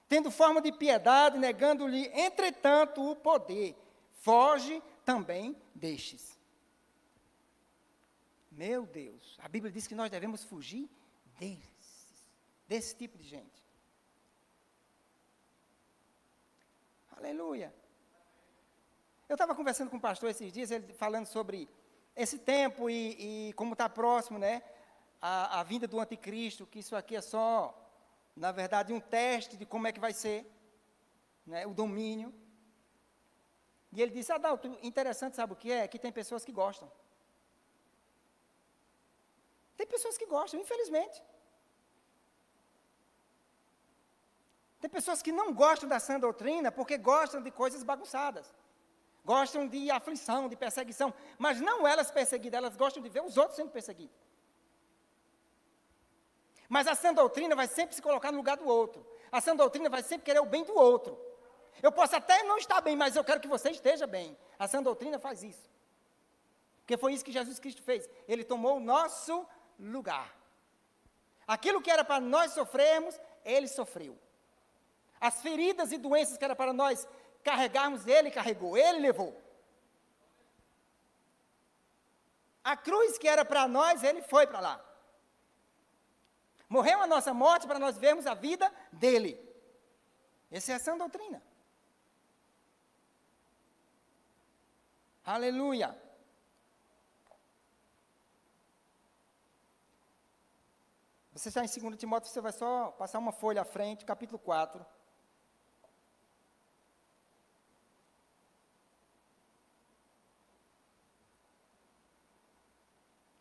tendo 0.08 0.32
forma 0.32 0.62
de 0.62 0.72
piedade, 0.72 1.38
negando-lhe, 1.38 2.08
entretanto, 2.14 3.12
o 3.12 3.14
poder. 3.14 3.76
Foge 4.22 4.82
também 5.04 5.54
destes. 5.76 6.40
Meu 8.50 8.86
Deus, 8.86 9.38
a 9.44 9.50
Bíblia 9.50 9.70
diz 9.70 9.86
que 9.86 9.94
nós 9.94 10.10
devemos 10.10 10.46
fugir 10.46 10.90
desses, 11.38 12.24
desse 12.70 12.96
tipo 12.96 13.18
de 13.18 13.28
gente. 13.28 13.62
Aleluia. 17.18 17.76
Eu 19.28 19.34
estava 19.34 19.54
conversando 19.54 19.90
com 19.90 19.98
o 19.98 20.02
pastor 20.02 20.30
esses 20.30 20.54
dias, 20.54 20.72
ele 20.72 20.94
falando 20.94 21.26
sobre 21.26 21.68
esse 22.16 22.40
tempo 22.40 22.90
e, 22.90 23.50
e 23.50 23.54
como 23.56 23.74
está 23.74 23.90
próximo, 23.90 24.40
né? 24.40 24.64
A, 25.22 25.60
a 25.60 25.64
vinda 25.64 25.88
do 25.88 26.00
anticristo, 26.00 26.66
que 26.66 26.80
isso 26.80 26.96
aqui 26.96 27.16
é 27.16 27.22
só, 27.22 27.76
na 28.36 28.52
verdade, 28.52 28.94
um 28.94 29.00
teste 29.00 29.58
de 29.58 29.66
como 29.66 29.88
é 29.88 29.92
que 29.92 30.00
vai 30.00 30.14
ser 30.14 30.46
né, 31.46 31.66
o 31.66 31.74
domínio. 31.74 32.34
E 33.94 34.02
ele 34.02 34.12
disse, 34.12 34.32
Adalto, 34.32 34.68
interessante, 34.82 35.36
sabe 35.36 35.54
o 35.54 35.56
que 35.56 35.72
é? 35.72 35.88
Que 35.88 35.98
tem 35.98 36.12
pessoas 36.12 36.44
que 36.46 36.52
gostam. 36.52 36.92
Tem 39.76 39.88
pessoas 39.88 40.18
que 40.18 40.26
gostam, 40.26 40.60
infelizmente. 40.60 41.24
Tem 44.80 44.90
pessoas 44.90 45.22
que 45.22 45.32
não 45.32 45.54
gostam 45.54 45.90
da 45.90 46.00
sã 46.00 46.20
doutrina 46.20 46.72
porque 46.72 46.98
gostam 46.98 47.42
de 47.42 47.52
coisas 47.52 47.84
bagunçadas. 47.84 48.54
Gostam 49.26 49.68
de 49.68 49.92
aflição, 49.92 50.48
de 50.48 50.56
perseguição. 50.56 51.14
Mas 51.38 51.60
não 51.60 51.88
elas 51.88 52.12
perseguidas, 52.12 52.58
elas 52.58 52.78
gostam 52.78 53.02
de 53.02 53.10
ver 53.10 53.22
os 53.22 53.38
outros 53.38 53.56
sendo 53.56 53.72
perseguidos. 53.72 54.27
Mas 56.70 56.88
a 56.88 56.96
sã 56.96 57.14
doutrina 57.14 57.56
vai 57.56 57.68
sempre 57.68 57.96
se 57.96 58.02
colocar 58.02 58.32
no 58.32 58.38
lugar 58.38 58.58
do 58.58 58.68
outro. 58.68 59.06
A 59.32 59.40
sã 59.40 59.56
doutrina 59.56 59.90
vai 59.90 60.04
sempre 60.04 60.26
querer 60.26 60.40
o 60.40 60.46
bem 60.46 60.64
do 60.64 60.76
outro. 60.76 61.18
Eu 61.82 61.92
posso 61.92 62.16
até 62.16 62.44
não 62.44 62.58
estar 62.58 62.82
bem, 62.82 62.96
mas 62.96 63.16
eu 63.16 63.24
quero 63.24 63.40
que 63.40 63.48
você 63.48 63.70
esteja 63.70 64.08
bem. 64.08 64.38
A 64.58 64.68
sã 64.68 64.82
doutrina 64.82 65.20
faz 65.20 65.44
isso. 65.44 65.70
Porque 66.80 66.98
foi 66.98 67.14
isso 67.14 67.24
que 67.24 67.32
Jesus 67.32 67.60
Cristo 67.60 67.82
fez. 67.82 68.10
Ele 68.28 68.44
tomou 68.44 68.78
o 68.78 68.80
nosso 68.80 69.46
lugar. 69.80 70.36
Aquilo 71.48 71.82
que 71.82 71.92
era 71.92 72.04
para 72.04 72.20
nós 72.20 72.52
sofrermos, 72.52 73.20
ele 73.46 73.68
sofreu. 73.68 74.18
As 75.20 75.42
feridas 75.42 75.92
e 75.92 75.98
doenças 75.98 76.38
que 76.38 76.44
era 76.44 76.56
para 76.56 76.74
nós 76.74 77.08
carregarmos, 77.44 78.06
ele 78.06 78.30
carregou, 78.30 78.78
ele 78.78 79.00
levou. 79.00 79.42
A 82.64 82.76
cruz 82.76 83.18
que 83.18 83.28
era 83.28 83.46
para 83.46 83.68
nós, 83.68 84.04
ele 84.04 84.22
foi 84.22 84.46
para 84.46 84.60
lá. 84.60 84.87
Morreu 86.70 87.02
a 87.02 87.08
nossa 87.08 87.34
morte 87.34 87.66
para 87.66 87.80
nós 87.80 87.98
vermos 87.98 88.28
a 88.28 88.34
vida 88.34 88.72
dele. 88.92 89.40
Essa 90.52 90.74
é 90.74 90.76
a 90.76 90.80
sã 90.80 90.98
doutrina. 90.98 91.42
Aleluia. 95.24 95.96
Você 101.34 101.50
está 101.50 101.64
em 101.64 101.68
2 101.68 101.98
Timóteo, 101.98 102.32
você 102.32 102.42
vai 102.42 102.52
só 102.52 102.92
passar 102.92 103.20
uma 103.20 103.32
folha 103.32 103.62
à 103.62 103.66
frente, 103.66 104.04
capítulo 104.06 104.40
4. 104.40 104.86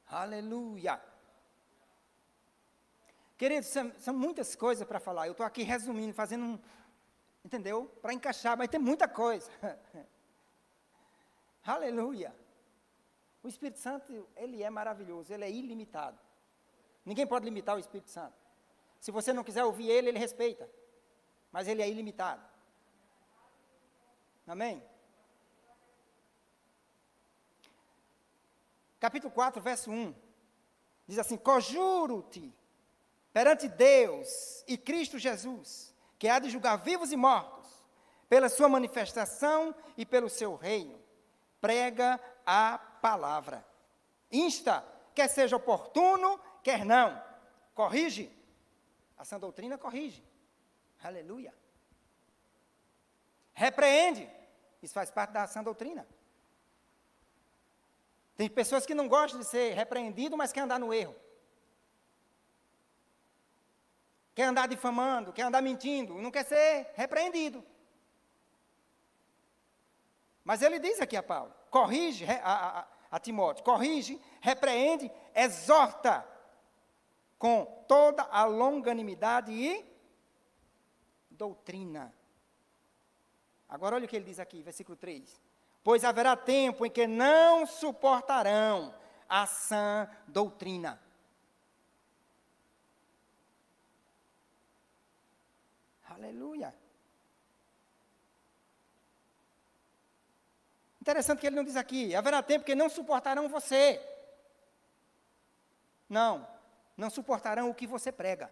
Aleluia. 0.07 1.01
Queridos, 3.37 3.69
são, 3.69 3.93
são 3.99 4.15
muitas 4.15 4.57
coisas 4.57 4.87
para 4.87 4.99
falar. 4.99 5.27
Eu 5.27 5.33
estou 5.33 5.45
aqui 5.45 5.63
resumindo, 5.63 6.15
fazendo 6.15 6.45
um. 6.45 6.59
Entendeu? 7.45 7.87
Para 8.01 8.13
encaixar, 8.13 8.57
mas 8.57 8.69
tem 8.69 8.81
muita 8.81 9.07
coisa. 9.07 9.51
Aleluia. 11.65 12.35
O 13.43 13.49
Espírito 13.49 13.79
Santo, 13.79 14.29
ele 14.37 14.63
é 14.63 14.71
maravilhoso, 14.71 15.33
ele 15.33 15.45
é 15.45 15.51
ilimitado. 15.51 16.19
Ninguém 17.05 17.27
pode 17.27 17.45
limitar 17.45 17.77
o 17.77 17.79
Espírito 17.79 18.11
Santo. 18.11 18.35
Se 18.99 19.13
você 19.13 19.33
não 19.33 19.45
quiser 19.45 19.65
ouvir 19.65 19.89
ele, 19.89 20.09
ele 20.09 20.19
respeita. 20.19 20.69
Mas 21.53 21.69
ele 21.69 21.83
é 21.83 21.89
ilimitado. 21.89 22.43
Amém? 24.47 24.83
Capítulo 28.99 29.33
4, 29.33 29.63
verso 29.63 29.91
1. 29.91 30.15
Diz 31.07 31.19
assim: 31.19 31.37
Conjuro-te 31.37 32.53
perante 33.37 33.69
Deus 33.69 34.65
e 34.67 34.79
Cristo 34.79 35.19
Jesus, 35.19 35.95
que 36.19 36.27
há 36.27 36.39
de 36.39 36.49
julgar 36.49 36.77
vivos 36.77 37.13
e 37.13 37.19
mortos, 37.19 37.69
pela 38.31 38.49
sua 38.49 38.67
manifestação 38.67 39.75
e 39.95 40.07
pelo 40.07 40.31
seu 40.31 40.55
reino. 40.55 40.99
Prega 41.61 42.19
a 42.47 42.79
palavra. 42.79 43.63
Insta, 44.33 44.83
quer 45.15 45.29
seja 45.29 45.55
oportuno, 45.55 46.41
quer 46.63 46.83
não. 46.83 47.23
Corrige. 47.75 48.33
A 49.19 49.25
sã 49.27 49.39
doutrina 49.39 49.77
corrige. 49.77 50.25
Aleluia. 51.05 51.53
Repreende. 53.53 54.31
Isso 54.83 54.95
faz 54.95 55.11
parte 55.11 55.33
da 55.33 55.47
sã 55.47 55.63
doutrina. 55.63 56.09
Tem 58.35 58.49
pessoas 58.49 58.87
que 58.87 58.95
não 58.95 59.07
gostam 59.07 59.39
de 59.39 59.45
ser 59.45 59.75
repreendido, 59.75 60.39
mas 60.39 60.55
querem 60.55 60.65
andar 60.65 60.81
no 60.81 60.95
erro. 60.95 61.26
Quer 64.37 64.45
andar 64.45 64.69
difamando, 64.69 65.33
quer 65.33 65.45
andar 65.45 65.63
mentindo, 65.63 66.15
não 66.17 66.31
quer 66.31 66.45
ser 66.45 66.93
repreendido. 66.95 67.65
Mas 70.45 70.61
ele 70.61 70.79
diz 70.79 71.01
aqui 71.01 71.17
a 71.17 71.23
Paulo: 71.23 71.53
corrige 71.71 72.27
a, 72.27 72.81
a, 72.81 72.87
a 73.13 73.19
Timóteo, 73.19 73.65
corrige, 73.65 74.21
repreende, 74.43 75.11
exorta 75.35 76.25
com 77.39 77.65
toda 77.89 78.25
a 78.25 78.45
longanimidade 78.45 79.51
e 79.51 79.83
doutrina. 81.31 82.15
Agora 83.67 83.97
olha 83.97 84.05
o 84.05 84.09
que 84.09 84.17
ele 84.17 84.27
diz 84.27 84.39
aqui, 84.39 84.63
versículo 84.63 84.97
3. 84.97 85.41
Pois 85.83 86.05
haverá 86.05 86.37
tempo 86.37 86.85
em 86.85 86.91
que 86.91 87.07
não 87.07 87.65
suportarão 87.67 88.95
a 89.27 89.47
sã 89.47 90.09
doutrina 90.29 91.06
Aleluia. 96.17 96.75
Interessante 101.01 101.41
que 101.41 101.47
ele 101.47 101.57
não 101.57 101.63
diz 101.63 101.77
aqui: 101.77 102.15
haverá 102.17 102.43
tempo 102.43 102.65
que 102.65 102.75
não 102.75 102.89
suportarão 102.89 103.49
você. 103.49 104.01
Não, 106.09 106.47
não 106.97 107.11
suportarão 107.11 107.69
o 107.69 107.75
que 107.75 107.87
você 107.87 108.11
prega. 108.11 108.51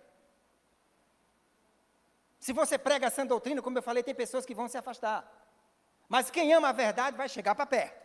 Se 2.38 2.52
você 2.52 2.76
prega 2.76 3.06
essa 3.06 3.24
doutrina, 3.24 3.62
como 3.62 3.78
eu 3.78 3.82
falei, 3.82 4.02
tem 4.02 4.14
pessoas 4.14 4.44
que 4.44 4.54
vão 4.54 4.68
se 4.68 4.76
afastar. 4.76 5.26
Mas 6.08 6.30
quem 6.30 6.52
ama 6.52 6.68
a 6.68 6.72
verdade 6.72 7.16
vai 7.16 7.28
chegar 7.28 7.54
para 7.54 7.64
perto. 7.64 8.04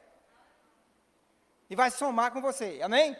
E 1.69 1.75
vai 1.75 1.91
somar 1.91 2.31
com 2.31 2.41
você. 2.41 2.81
Amém? 2.81 3.17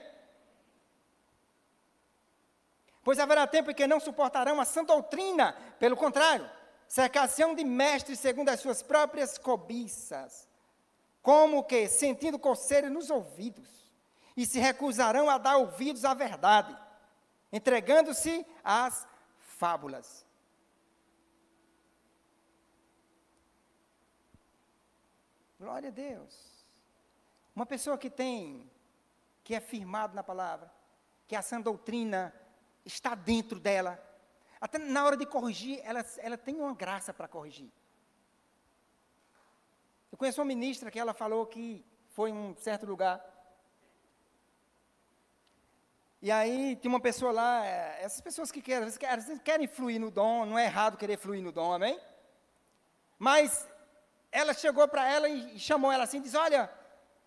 Pois 3.04 3.20
haverá 3.20 3.48
tempo 3.48 3.72
em 3.72 3.74
que 3.74 3.88
não 3.88 4.00
suportarão 4.00 4.60
a 4.60 4.66
sã 4.66 4.84
doutrina, 4.84 5.54
pelo 5.80 5.96
contrário, 5.96 6.50
cercação 6.88 7.56
de 7.56 7.64
mestres 7.64 8.20
segundo 8.20 8.50
as 8.50 8.60
suas 8.60 8.82
próprias 8.82 9.38
cobiças, 9.38 10.48
como 11.22 11.64
que 11.64 11.88
sentindo 11.88 12.38
coceira 12.38 12.90
nos 12.90 13.10
ouvidos, 13.10 13.90
e 14.36 14.46
se 14.46 14.60
recusarão 14.60 15.30
a 15.30 15.38
dar 15.38 15.58
ouvidos 15.58 16.04
à 16.04 16.14
verdade, 16.14 16.76
entregando-se 17.52 18.46
às 18.64 19.08
fábulas. 19.38 20.26
Glória 25.60 25.90
a 25.90 25.92
Deus. 25.92 26.66
Uma 27.54 27.66
pessoa 27.66 27.98
que 27.98 28.10
tem, 28.10 28.72
que 29.44 29.54
é 29.54 29.60
firmado 29.60 30.16
na 30.16 30.24
palavra, 30.24 30.72
que 31.28 31.36
a 31.36 31.42
sã 31.42 31.60
doutrina 31.60 32.34
está 32.86 33.16
dentro 33.16 33.60
dela. 33.60 34.04
Até 34.60 34.78
na 34.78 35.06
hora 35.06 35.16
de 35.16 35.26
corrigir, 35.26 35.80
ela, 35.84 36.06
ela 36.18 36.38
tem 36.38 36.56
uma 36.56 36.74
graça 36.74 37.14
para 37.14 37.28
corrigir. 37.28 37.72
Eu 40.12 40.18
conheço 40.18 40.42
uma 40.42 40.46
ministra 40.46 40.92
que 40.92 41.00
ela 41.00 41.14
falou 41.14 41.46
que 41.46 41.86
foi 42.10 42.32
em 42.32 42.34
um 42.34 42.56
certo 42.58 42.86
lugar. 42.86 43.24
E 46.22 46.30
aí 46.30 46.76
tem 46.76 46.90
uma 46.90 47.00
pessoa 47.00 47.32
lá, 47.32 47.66
é, 47.66 48.00
essas 48.02 48.20
pessoas 48.20 48.52
que 48.52 48.62
querem, 48.62 48.92
querem, 49.42 49.68
fluir 49.68 50.02
no 50.02 50.12
dom, 50.12 50.46
não 50.46 50.60
é 50.60 50.66
errado 50.66 50.98
querer 50.98 51.18
fluir 51.18 51.42
no 51.42 51.52
dom, 51.52 51.72
amém? 51.72 51.98
Mas 53.18 53.66
ela 54.30 54.54
chegou 54.54 54.86
para 54.88 55.10
ela 55.10 55.30
e 55.30 55.58
chamou 55.58 55.90
ela 55.90 56.04
assim, 56.04 56.20
disse, 56.20 56.36
olha, 56.36 56.70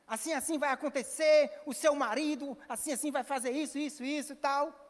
assim, 0.07 0.35
assim 0.35 0.59
vai 0.59 0.71
acontecer, 0.71 1.51
o 1.65 1.73
seu 1.73 1.95
marido, 1.95 2.59
assim, 2.69 2.93
assim 2.93 3.11
vai 3.11 3.25
fazer 3.25 3.53
isso, 3.53 3.79
isso, 3.79 4.05
isso 4.05 4.35
e 4.35 4.37
tal. 4.37 4.82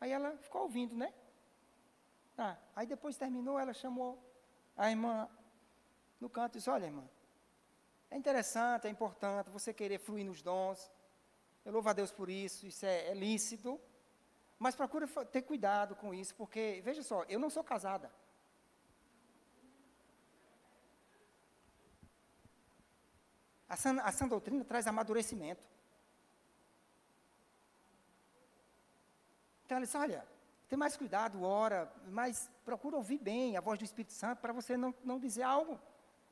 Aí 0.00 0.10
ela 0.12 0.36
ficou 0.38 0.62
ouvindo, 0.62 0.96
né? 0.96 1.12
Ah, 2.36 2.56
aí 2.76 2.86
depois 2.86 3.16
terminou, 3.16 3.58
ela 3.58 3.72
chamou 3.72 4.16
a 4.76 4.88
irmã 4.90 5.28
no 6.20 6.28
canto 6.30 6.54
e 6.54 6.58
disse: 6.58 6.70
Olha, 6.70 6.86
irmã, 6.86 7.04
é 8.10 8.16
interessante, 8.16 8.86
é 8.86 8.90
importante 8.90 9.50
você 9.50 9.74
querer 9.74 9.98
fluir 9.98 10.24
nos 10.24 10.40
dons. 10.40 10.90
Eu 11.64 11.72
louvo 11.72 11.88
a 11.88 11.92
Deus 11.92 12.12
por 12.12 12.30
isso, 12.30 12.66
isso 12.66 12.86
é, 12.86 13.08
é 13.08 13.14
lícito. 13.14 13.80
Mas 14.58 14.74
procure 14.74 15.06
ter 15.26 15.42
cuidado 15.42 15.94
com 15.94 16.12
isso, 16.12 16.34
porque, 16.34 16.80
veja 16.84 17.02
só, 17.02 17.24
eu 17.24 17.38
não 17.38 17.50
sou 17.50 17.62
casada. 17.62 18.10
A 23.68 23.76
sã, 23.76 24.00
a 24.00 24.10
sã 24.10 24.26
doutrina 24.26 24.64
traz 24.64 24.86
amadurecimento. 24.86 25.62
Então 29.68 29.76
ela 29.76 29.84
disse, 29.84 29.98
olha, 29.98 30.26
tem 30.66 30.78
mais 30.78 30.96
cuidado, 30.96 31.42
ora, 31.42 31.92
mas 32.06 32.50
procura 32.64 32.96
ouvir 32.96 33.18
bem 33.18 33.54
a 33.54 33.60
voz 33.60 33.78
do 33.78 33.84
Espírito 33.84 34.14
Santo 34.14 34.38
para 34.40 34.50
você 34.50 34.78
não, 34.78 34.94
não 35.04 35.18
dizer 35.18 35.42
algo. 35.42 35.78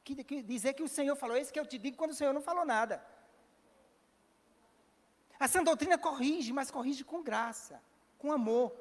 Que, 0.03 0.24
que, 0.24 0.43
dizer 0.43 0.72
que 0.72 0.82
o 0.82 0.89
Senhor 0.89 1.14
falou, 1.16 1.37
isso 1.37 1.53
que 1.53 1.61
eu 1.61 1.66
te 1.66 1.76
digo 1.76 1.99
quando 1.99 2.12
o 2.12 2.14
Senhor 2.14 2.32
não 2.32 2.41
falou 2.41 2.64
nada. 2.64 3.07
A 5.39 5.47
sã 5.47 5.62
doutrina 5.62 5.99
corrige, 5.99 6.51
mas 6.51 6.70
corrige 6.70 7.05
com 7.05 7.22
graça, 7.22 7.78
com 8.16 8.32
amor. 8.32 8.74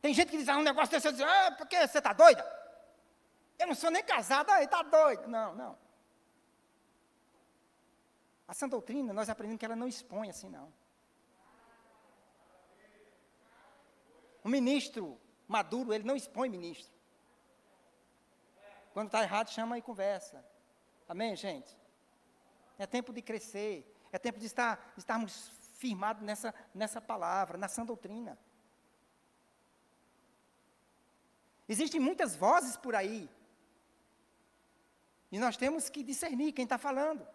Tem 0.00 0.14
gente 0.14 0.30
que 0.30 0.38
diz, 0.38 0.48
ah, 0.48 0.56
um 0.56 0.62
negócio 0.62 0.92
desse, 0.92 1.08
eu 1.08 1.12
diz, 1.12 1.22
ah, 1.22 1.50
porque 1.58 1.76
você 1.84 1.98
está 1.98 2.12
doida? 2.12 2.44
Eu 3.58 3.66
não 3.66 3.74
sou 3.74 3.90
nem 3.90 4.04
casada, 4.04 4.54
aí 4.54 4.66
está 4.66 4.82
doido. 4.84 5.26
Não, 5.26 5.52
não. 5.56 5.76
A 8.46 8.54
sã 8.54 8.68
doutrina, 8.68 9.12
nós 9.12 9.28
aprendemos 9.28 9.58
que 9.58 9.64
ela 9.64 9.74
não 9.74 9.88
expõe 9.88 10.30
assim, 10.30 10.48
não. 10.48 10.72
Um 14.44 14.48
ministro 14.48 15.20
maduro, 15.46 15.92
ele 15.92 16.04
não 16.04 16.16
expõe 16.16 16.48
ministro. 16.48 16.92
Quando 18.92 19.06
está 19.06 19.22
errado, 19.22 19.50
chama 19.50 19.78
e 19.78 19.82
conversa. 19.82 20.44
Amém, 21.08 21.34
gente? 21.36 21.76
É 22.78 22.86
tempo 22.86 23.12
de 23.12 23.22
crescer. 23.22 23.88
É 24.10 24.18
tempo 24.18 24.38
de, 24.38 24.46
estar, 24.46 24.92
de 24.94 25.00
estarmos 25.00 25.48
firmados 25.78 26.22
nessa, 26.22 26.54
nessa 26.74 27.00
palavra, 27.00 27.56
na 27.56 27.66
doutrina. 27.84 28.38
Existem 31.68 31.98
muitas 31.98 32.36
vozes 32.36 32.76
por 32.76 32.94
aí. 32.94 33.30
E 35.30 35.38
nós 35.38 35.56
temos 35.56 35.88
que 35.88 36.02
discernir 36.02 36.52
quem 36.52 36.64
está 36.64 36.76
falando. 36.76 37.26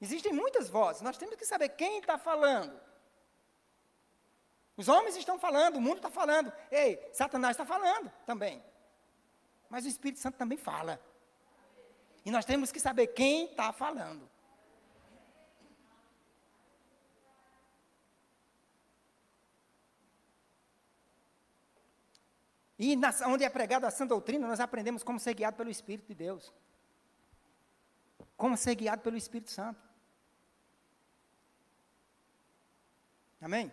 Existem 0.00 0.32
muitas 0.32 0.68
vozes, 0.68 1.02
nós 1.02 1.18
temos 1.18 1.36
que 1.36 1.44
saber 1.44 1.68
quem 1.70 1.98
está 1.98 2.16
falando. 2.18 2.80
Os 4.76 4.88
homens 4.88 5.16
estão 5.16 5.38
falando, 5.38 5.76
o 5.76 5.80
mundo 5.80 5.96
está 5.96 6.10
falando. 6.10 6.52
Ei, 6.70 6.98
Satanás 7.12 7.52
está 7.52 7.66
falando 7.66 8.10
também. 8.24 8.62
Mas 9.68 9.84
o 9.84 9.88
Espírito 9.88 10.20
Santo 10.20 10.36
também 10.36 10.58
fala. 10.58 11.00
E 12.24 12.30
nós 12.30 12.44
temos 12.44 12.72
que 12.72 12.80
saber 12.80 13.08
quem 13.08 13.46
está 13.46 13.72
falando. 13.72 14.30
E 22.78 22.98
onde 23.26 23.44
é 23.44 23.48
pregada 23.48 23.86
a 23.86 23.90
sã 23.90 24.06
doutrina, 24.06 24.48
nós 24.48 24.58
aprendemos 24.58 25.02
como 25.02 25.20
ser 25.20 25.34
guiado 25.34 25.56
pelo 25.56 25.70
Espírito 25.70 26.08
de 26.08 26.14
Deus. 26.14 26.52
Como 28.36 28.56
ser 28.56 28.74
guiado 28.74 29.02
pelo 29.02 29.16
Espírito 29.16 29.50
Santo. 29.50 29.80
Amém? 33.40 33.72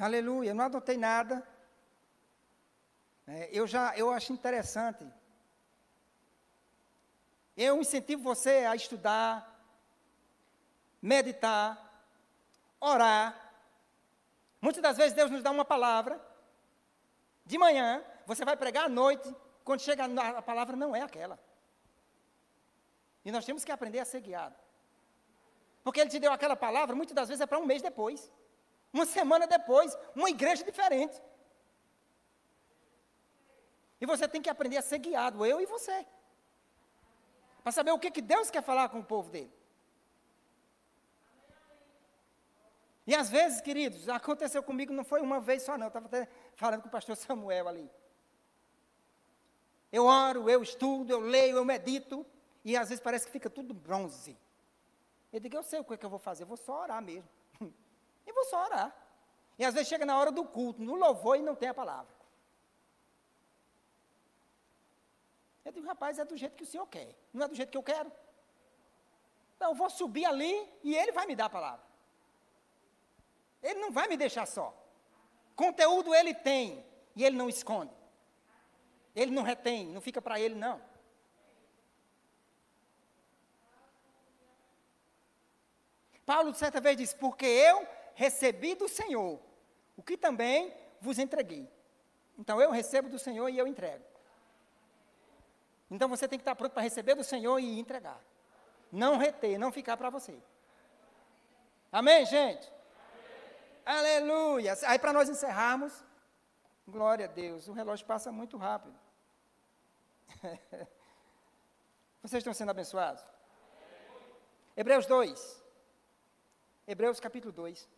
Aleluia, 0.00 0.54
não 0.54 0.64
adotei 0.64 0.96
nada. 0.96 1.46
É, 3.26 3.50
eu 3.52 3.66
já, 3.66 3.94
eu 3.98 4.10
acho 4.10 4.32
interessante. 4.32 5.06
Eu 7.54 7.78
incentivo 7.78 8.22
você 8.22 8.64
a 8.64 8.74
estudar, 8.74 9.62
meditar, 11.02 12.02
orar. 12.80 13.52
Muitas 14.58 14.82
das 14.82 14.96
vezes 14.96 15.12
Deus 15.12 15.30
nos 15.30 15.42
dá 15.42 15.50
uma 15.50 15.66
palavra. 15.66 16.18
De 17.44 17.58
manhã, 17.58 18.02
você 18.26 18.42
vai 18.42 18.56
pregar 18.56 18.86
à 18.86 18.88
noite. 18.88 19.36
Quando 19.62 19.82
chega 19.82 20.06
a 20.06 20.40
palavra, 20.40 20.76
não 20.76 20.96
é 20.96 21.02
aquela. 21.02 21.38
E 23.22 23.30
nós 23.30 23.44
temos 23.44 23.66
que 23.66 23.70
aprender 23.70 23.98
a 23.98 24.06
ser 24.06 24.22
guiado. 24.22 24.56
Porque 25.84 26.00
Ele 26.00 26.08
te 26.08 26.18
deu 26.18 26.32
aquela 26.32 26.56
palavra, 26.56 26.96
muitas 26.96 27.14
das 27.14 27.28
vezes 27.28 27.42
é 27.42 27.46
para 27.46 27.58
um 27.58 27.66
mês 27.66 27.82
depois. 27.82 28.32
Uma 28.92 29.06
semana 29.06 29.46
depois, 29.46 29.96
uma 30.14 30.30
igreja 30.30 30.64
diferente. 30.64 31.20
E 34.00 34.06
você 34.06 34.26
tem 34.26 34.42
que 34.42 34.50
aprender 34.50 34.78
a 34.78 34.82
ser 34.82 34.98
guiado, 34.98 35.44
eu 35.44 35.60
e 35.60 35.66
você. 35.66 36.06
Para 37.62 37.72
saber 37.72 37.92
o 37.92 37.98
que, 37.98 38.10
que 38.10 38.22
Deus 38.22 38.50
quer 38.50 38.62
falar 38.62 38.88
com 38.88 39.00
o 39.00 39.04
povo 39.04 39.30
dele. 39.30 39.52
E 43.06 43.14
às 43.14 43.28
vezes, 43.28 43.60
queridos, 43.60 44.08
aconteceu 44.08 44.62
comigo, 44.62 44.92
não 44.92 45.04
foi 45.04 45.20
uma 45.20 45.40
vez 45.40 45.62
só, 45.62 45.76
não. 45.76 45.86
Eu 45.86 45.88
estava 45.88 46.06
até 46.06 46.28
falando 46.54 46.82
com 46.82 46.88
o 46.88 46.90
pastor 46.90 47.16
Samuel 47.16 47.68
ali. 47.68 47.90
Eu 49.92 50.06
oro, 50.06 50.48
eu 50.48 50.62
estudo, 50.62 51.12
eu 51.12 51.20
leio, 51.20 51.56
eu 51.56 51.64
medito, 51.64 52.24
e 52.64 52.76
às 52.76 52.88
vezes 52.88 53.02
parece 53.02 53.26
que 53.26 53.32
fica 53.32 53.50
tudo 53.50 53.74
bronze. 53.74 54.38
Eu 55.32 55.40
digo, 55.40 55.56
eu 55.56 55.62
sei 55.62 55.80
o 55.80 55.84
que, 55.84 55.94
é 55.94 55.96
que 55.96 56.06
eu 56.06 56.10
vou 56.10 56.18
fazer, 56.18 56.44
eu 56.44 56.46
vou 56.46 56.56
só 56.56 56.82
orar 56.82 57.02
mesmo. 57.02 57.28
E 58.26 58.32
vou 58.32 58.44
só 58.44 58.64
orar. 58.64 58.94
E 59.58 59.64
às 59.64 59.74
vezes 59.74 59.88
chega 59.88 60.06
na 60.06 60.18
hora 60.18 60.30
do 60.30 60.44
culto, 60.44 60.80
no 60.80 60.94
louvor 60.94 61.36
e 61.36 61.42
não 61.42 61.54
tem 61.54 61.68
a 61.68 61.74
palavra. 61.74 62.14
Eu 65.64 65.72
digo, 65.72 65.86
rapaz, 65.86 66.18
é 66.18 66.24
do 66.24 66.36
jeito 66.36 66.56
que 66.56 66.64
o 66.64 66.66
senhor 66.66 66.86
quer, 66.86 67.14
não 67.32 67.44
é 67.44 67.48
do 67.48 67.54
jeito 67.54 67.70
que 67.70 67.76
eu 67.76 67.82
quero. 67.82 68.10
Então, 69.56 69.70
eu 69.70 69.74
vou 69.74 69.90
subir 69.90 70.24
ali 70.24 70.68
e 70.82 70.96
ele 70.96 71.12
vai 71.12 71.26
me 71.26 71.36
dar 71.36 71.44
a 71.44 71.50
palavra. 71.50 71.84
Ele 73.62 73.78
não 73.78 73.92
vai 73.92 74.08
me 74.08 74.16
deixar 74.16 74.46
só. 74.46 74.74
Conteúdo 75.54 76.14
ele 76.14 76.32
tem 76.34 76.82
e 77.14 77.22
ele 77.22 77.36
não 77.36 77.48
esconde. 77.48 77.92
Ele 79.14 79.30
não 79.30 79.42
retém, 79.42 79.86
não 79.88 80.00
fica 80.00 80.22
para 80.22 80.40
ele, 80.40 80.54
não. 80.54 80.80
Paulo, 86.24 86.54
certa 86.54 86.80
vez, 86.80 86.96
disse: 86.96 87.14
Porque 87.16 87.44
eu 87.44 87.86
recebi 88.14 88.74
do 88.74 88.88
Senhor 88.88 89.40
o 89.96 90.02
que 90.02 90.16
também 90.16 90.74
vos 91.00 91.18
entreguei. 91.18 91.70
Então 92.38 92.60
eu 92.60 92.70
recebo 92.70 93.08
do 93.08 93.18
Senhor 93.18 93.48
e 93.48 93.58
eu 93.58 93.66
entrego. 93.66 94.04
Então 95.90 96.08
você 96.08 96.28
tem 96.28 96.38
que 96.38 96.42
estar 96.42 96.54
pronto 96.54 96.72
para 96.72 96.82
receber 96.82 97.14
do 97.14 97.24
Senhor 97.24 97.58
e 97.58 97.78
entregar. 97.78 98.20
Não 98.90 99.16
reter, 99.16 99.58
não 99.58 99.70
ficar 99.72 99.96
para 99.96 100.08
você. 100.08 100.40
Amém, 101.92 102.24
gente? 102.24 102.72
Amém. 103.84 104.20
Aleluia. 104.20 104.74
Aí 104.86 104.98
para 104.98 105.12
nós 105.12 105.28
encerrarmos, 105.28 106.04
glória 106.86 107.26
a 107.26 107.28
Deus, 107.28 107.68
o 107.68 107.72
relógio 107.72 108.06
passa 108.06 108.30
muito 108.30 108.56
rápido. 108.56 108.98
Vocês 112.22 112.40
estão 112.40 112.54
sendo 112.54 112.70
abençoados? 112.70 113.24
Hebreus 114.76 115.06
2. 115.06 115.62
Hebreus 116.86 117.20
capítulo 117.20 117.52
2. 117.52 117.88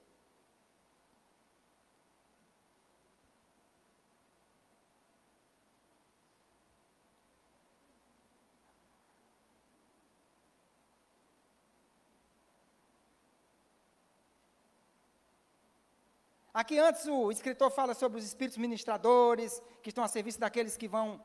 Aqui 16.55 16.78
antes 16.78 17.07
o 17.07 17.30
escritor 17.30 17.70
fala 17.70 17.94
sobre 17.94 18.18
os 18.18 18.24
espíritos 18.26 18.59
ministradores, 18.59 19.62
que 19.82 19.88
estão 19.88 20.05
a 20.05 20.09
serviço 20.09 20.38
daqueles 20.38 20.76
que 20.76 20.86
vão 20.86 21.22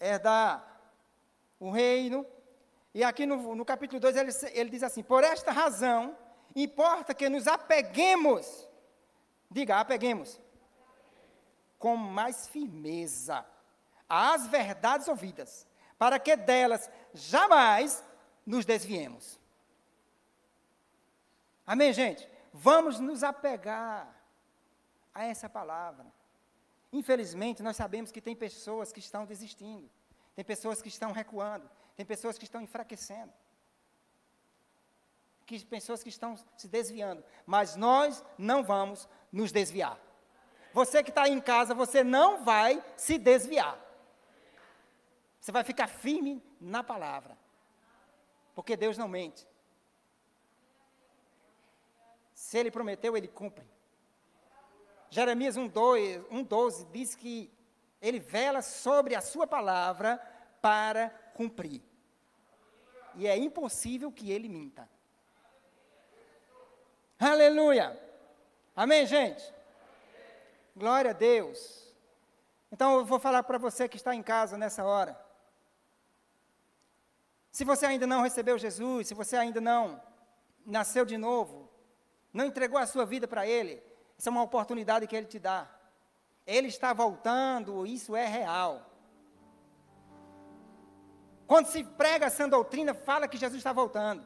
herdar 0.00 0.64
o 1.60 1.70
reino. 1.70 2.24
E 2.94 3.04
aqui 3.04 3.26
no, 3.26 3.54
no 3.54 3.64
capítulo 3.64 4.00
2 4.00 4.16
ele, 4.16 4.30
ele 4.52 4.70
diz 4.70 4.82
assim: 4.82 5.02
Por 5.02 5.22
esta 5.22 5.52
razão, 5.52 6.16
importa 6.56 7.12
que 7.12 7.28
nos 7.28 7.46
apeguemos, 7.46 8.66
diga, 9.50 9.78
apeguemos, 9.78 10.40
com 11.78 11.94
mais 11.94 12.48
firmeza 12.48 13.44
às 14.08 14.46
verdades 14.46 15.08
ouvidas, 15.08 15.66
para 15.98 16.18
que 16.18 16.36
delas 16.36 16.88
jamais 17.12 18.02
nos 18.46 18.64
desviemos. 18.64 19.38
Amém, 21.66 21.92
gente? 21.92 22.26
Vamos 22.50 22.98
nos 22.98 23.22
apegar 23.22 24.13
a 25.14 25.24
essa 25.24 25.48
palavra. 25.48 26.06
Infelizmente, 26.92 27.62
nós 27.62 27.76
sabemos 27.76 28.10
que 28.10 28.20
tem 28.20 28.34
pessoas 28.34 28.92
que 28.92 29.00
estão 29.00 29.24
desistindo, 29.24 29.88
tem 30.34 30.44
pessoas 30.44 30.82
que 30.82 30.88
estão 30.88 31.12
recuando, 31.12 31.68
tem 31.96 32.04
pessoas 32.04 32.36
que 32.38 32.44
estão 32.44 32.60
enfraquecendo, 32.60 33.32
que 35.46 35.64
pessoas 35.64 36.02
que 36.02 36.08
estão 36.08 36.36
se 36.56 36.68
desviando, 36.68 37.22
mas 37.46 37.76
nós 37.76 38.24
não 38.38 38.62
vamos 38.64 39.08
nos 39.30 39.52
desviar. 39.52 39.98
Você 40.72 41.02
que 41.02 41.10
está 41.10 41.28
em 41.28 41.40
casa, 41.40 41.74
você 41.74 42.02
não 42.02 42.44
vai 42.44 42.82
se 42.96 43.16
desviar. 43.18 43.78
Você 45.40 45.52
vai 45.52 45.62
ficar 45.62 45.86
firme 45.86 46.42
na 46.60 46.82
palavra, 46.82 47.36
porque 48.54 48.76
Deus 48.76 48.96
não 48.96 49.06
mente. 49.06 49.46
Se 52.32 52.58
Ele 52.58 52.70
prometeu, 52.70 53.16
Ele 53.16 53.28
cumpre. 53.28 53.73
Jeremias 55.14 55.56
1,12 55.56 56.26
1, 56.28 56.90
diz 56.90 57.14
que 57.14 57.48
ele 58.02 58.18
vela 58.18 58.60
sobre 58.60 59.14
a 59.14 59.20
sua 59.20 59.46
palavra 59.46 60.20
para 60.60 61.08
cumprir. 61.34 61.80
E 63.14 63.28
é 63.28 63.36
impossível 63.36 64.10
que 64.10 64.32
ele 64.32 64.48
minta. 64.48 64.90
Aleluia! 67.16 67.96
Amém, 68.74 69.06
gente? 69.06 69.54
Glória 70.76 71.12
a 71.12 71.14
Deus. 71.14 71.94
Então 72.72 72.98
eu 72.98 73.04
vou 73.04 73.20
falar 73.20 73.44
para 73.44 73.56
você 73.56 73.88
que 73.88 73.96
está 73.96 74.16
em 74.16 74.22
casa 74.22 74.58
nessa 74.58 74.84
hora. 74.84 75.16
Se 77.52 77.64
você 77.64 77.86
ainda 77.86 78.04
não 78.04 78.22
recebeu 78.22 78.58
Jesus, 78.58 79.06
se 79.06 79.14
você 79.14 79.36
ainda 79.36 79.60
não 79.60 80.02
nasceu 80.66 81.04
de 81.04 81.16
novo, 81.16 81.70
não 82.32 82.46
entregou 82.46 82.78
a 82.78 82.86
sua 82.86 83.06
vida 83.06 83.28
para 83.28 83.46
Ele, 83.46 83.80
isso 84.18 84.28
é 84.28 84.32
uma 84.32 84.42
oportunidade 84.42 85.06
que 85.06 85.16
Ele 85.16 85.26
te 85.26 85.38
dá. 85.38 85.68
Ele 86.46 86.68
está 86.68 86.92
voltando, 86.92 87.86
isso 87.86 88.14
é 88.14 88.26
real. 88.26 88.90
Quando 91.46 91.66
se 91.66 91.84
prega 91.84 92.26
essa 92.26 92.48
doutrina, 92.48 92.94
fala 92.94 93.28
que 93.28 93.36
Jesus 93.36 93.58
está 93.58 93.72
voltando. 93.72 94.24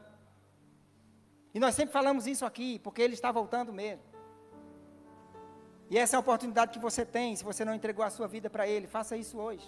E 1.53 1.59
nós 1.59 1.75
sempre 1.75 1.91
falamos 1.91 2.27
isso 2.27 2.45
aqui, 2.45 2.79
porque 2.79 3.01
Ele 3.01 3.13
está 3.13 3.31
voltando 3.31 3.73
mesmo. 3.73 4.03
E 5.89 5.97
essa 5.97 6.15
é 6.15 6.17
a 6.17 6.19
oportunidade 6.19 6.71
que 6.71 6.79
você 6.79 7.03
tem, 7.03 7.35
se 7.35 7.43
você 7.43 7.65
não 7.65 7.73
entregou 7.73 8.05
a 8.05 8.09
sua 8.09 8.27
vida 8.27 8.49
para 8.49 8.67
Ele, 8.67 8.85
faça 8.87 9.17
isso 9.17 9.37
hoje. 9.39 9.67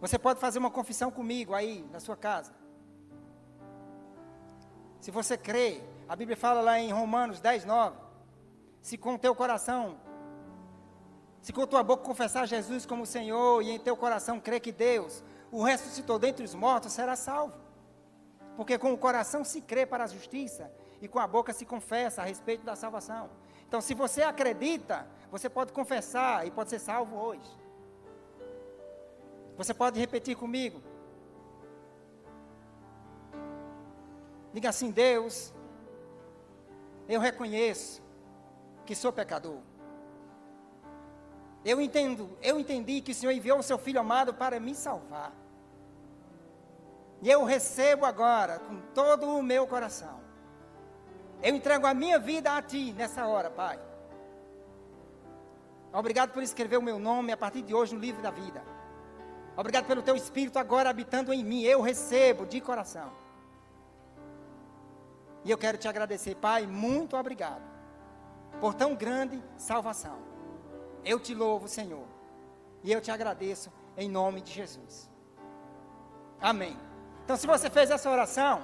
Você 0.00 0.18
pode 0.18 0.38
fazer 0.38 0.58
uma 0.58 0.70
confissão 0.70 1.10
comigo 1.10 1.54
aí, 1.54 1.84
na 1.90 1.98
sua 1.98 2.16
casa. 2.16 2.54
Se 5.00 5.10
você 5.10 5.36
crê, 5.36 5.82
a 6.08 6.14
Bíblia 6.14 6.36
fala 6.36 6.60
lá 6.60 6.78
em 6.78 6.92
Romanos 6.92 7.40
10, 7.40 7.64
9 7.64 8.11
se 8.82 8.98
com 8.98 9.16
teu 9.16 9.34
coração, 9.34 9.96
se 11.40 11.52
com 11.52 11.66
tua 11.66 11.82
boca 11.82 12.04
confessar 12.04 12.46
Jesus 12.46 12.84
como 12.84 13.06
Senhor 13.06 13.62
e 13.62 13.70
em 13.70 13.78
teu 13.78 13.96
coração 13.96 14.40
crer 14.40 14.60
que 14.60 14.72
Deus 14.72 15.22
o 15.50 15.62
ressuscitou 15.62 16.18
dentre 16.18 16.44
os 16.44 16.54
mortos, 16.54 16.92
será 16.92 17.14
salvo. 17.14 17.54
Porque 18.56 18.76
com 18.76 18.92
o 18.92 18.98
coração 18.98 19.44
se 19.44 19.60
crê 19.60 19.86
para 19.86 20.04
a 20.04 20.06
justiça 20.06 20.70
e 21.00 21.06
com 21.08 21.18
a 21.18 21.26
boca 21.26 21.52
se 21.52 21.64
confessa 21.64 22.22
a 22.22 22.24
respeito 22.24 22.64
da 22.64 22.74
salvação. 22.74 23.30
Então, 23.66 23.80
se 23.80 23.94
você 23.94 24.22
acredita, 24.22 25.06
você 25.30 25.48
pode 25.48 25.72
confessar 25.72 26.46
e 26.46 26.50
pode 26.50 26.70
ser 26.70 26.78
salvo 26.78 27.16
hoje. 27.16 27.48
Você 29.56 29.72
pode 29.72 29.98
repetir 29.98 30.36
comigo. 30.36 30.82
Diga 34.52 34.68
assim: 34.68 34.90
Deus, 34.90 35.54
eu 37.08 37.20
reconheço 37.20 38.01
que 38.92 38.96
sou 38.96 39.10
pecador. 39.10 39.58
Eu 41.64 41.80
entendo, 41.80 42.36
eu 42.42 42.60
entendi 42.60 43.00
que 43.00 43.12
o 43.12 43.14
Senhor 43.14 43.32
enviou 43.32 43.58
o 43.58 43.62
seu 43.62 43.78
filho 43.78 43.98
amado 43.98 44.34
para 44.34 44.60
me 44.60 44.74
salvar. 44.74 45.32
E 47.22 47.30
eu 47.30 47.42
recebo 47.42 48.04
agora 48.04 48.58
com 48.58 48.78
todo 48.92 49.26
o 49.26 49.42
meu 49.42 49.66
coração. 49.66 50.20
Eu 51.42 51.54
entrego 51.54 51.86
a 51.86 51.94
minha 51.94 52.18
vida 52.18 52.54
a 52.54 52.60
ti 52.60 52.92
nessa 52.92 53.26
hora, 53.26 53.48
Pai. 53.48 53.80
Obrigado 55.90 56.32
por 56.32 56.42
escrever 56.42 56.76
o 56.76 56.82
meu 56.82 56.98
nome 56.98 57.32
a 57.32 57.36
partir 57.36 57.62
de 57.62 57.74
hoje 57.74 57.94
no 57.94 58.00
livro 58.00 58.20
da 58.20 58.30
vida. 58.30 58.62
Obrigado 59.56 59.86
pelo 59.86 60.02
teu 60.02 60.16
espírito 60.16 60.58
agora 60.58 60.90
habitando 60.90 61.32
em 61.32 61.42
mim. 61.42 61.62
Eu 61.62 61.80
recebo 61.80 62.44
de 62.44 62.60
coração. 62.60 63.10
E 65.44 65.50
eu 65.50 65.56
quero 65.56 65.78
te 65.78 65.88
agradecer, 65.88 66.34
Pai, 66.34 66.66
muito 66.66 67.16
obrigado 67.16 67.71
por 68.60 68.74
tão 68.74 68.94
grande 68.94 69.42
salvação. 69.56 70.18
Eu 71.04 71.18
te 71.18 71.34
louvo, 71.34 71.68
Senhor, 71.68 72.06
e 72.82 72.92
eu 72.92 73.00
te 73.00 73.10
agradeço 73.10 73.72
em 73.96 74.08
nome 74.08 74.40
de 74.40 74.52
Jesus. 74.52 75.10
Amém. 76.40 76.76
Então, 77.24 77.36
se 77.36 77.46
você 77.46 77.70
fez 77.70 77.90
essa 77.90 78.10
oração, 78.10 78.62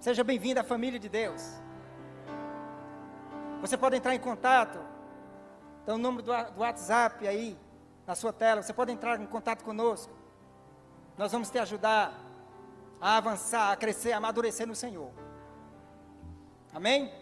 seja 0.00 0.24
bem-vindo 0.24 0.60
à 0.60 0.64
família 0.64 0.98
de 0.98 1.08
Deus. 1.08 1.42
Você 3.60 3.76
pode 3.76 3.96
entrar 3.96 4.14
em 4.14 4.20
contato, 4.20 4.78
então 5.82 5.96
o 5.96 5.98
número 5.98 6.22
do, 6.22 6.32
do 6.52 6.60
WhatsApp 6.60 7.26
aí 7.26 7.58
na 8.06 8.14
sua 8.14 8.32
tela, 8.32 8.62
você 8.62 8.72
pode 8.72 8.90
entrar 8.90 9.20
em 9.20 9.26
contato 9.26 9.62
conosco. 9.62 10.12
Nós 11.18 11.30
vamos 11.30 11.50
te 11.50 11.58
ajudar 11.58 12.18
a 13.00 13.16
avançar, 13.16 13.70
a 13.70 13.76
crescer, 13.76 14.12
a 14.12 14.16
amadurecer 14.16 14.66
no 14.66 14.74
Senhor. 14.74 15.10
Amém? 16.72 17.12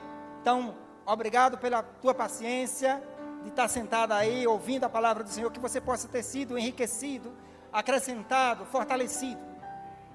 Então, 0.40 0.76
Obrigado 1.06 1.56
pela 1.56 1.82
tua 1.82 2.12
paciência 2.12 3.00
de 3.42 3.50
estar 3.50 3.68
sentada 3.68 4.16
aí 4.16 4.46
ouvindo 4.46 4.84
a 4.84 4.88
palavra 4.88 5.22
do 5.22 5.30
Senhor, 5.30 5.52
que 5.52 5.60
você 5.60 5.80
possa 5.80 6.08
ter 6.08 6.22
sido 6.24 6.58
enriquecido, 6.58 7.32
acrescentado, 7.72 8.64
fortalecido. 8.66 9.40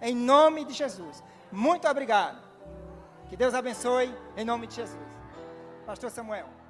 Em 0.01 0.13
nome 0.13 0.65
de 0.65 0.73
Jesus. 0.73 1.23
Muito 1.49 1.87
obrigado. 1.87 2.41
Que 3.29 3.37
Deus 3.37 3.53
abençoe 3.53 4.13
em 4.35 4.43
nome 4.43 4.67
de 4.67 4.75
Jesus. 4.75 4.99
Pastor 5.85 6.11
Samuel. 6.11 6.60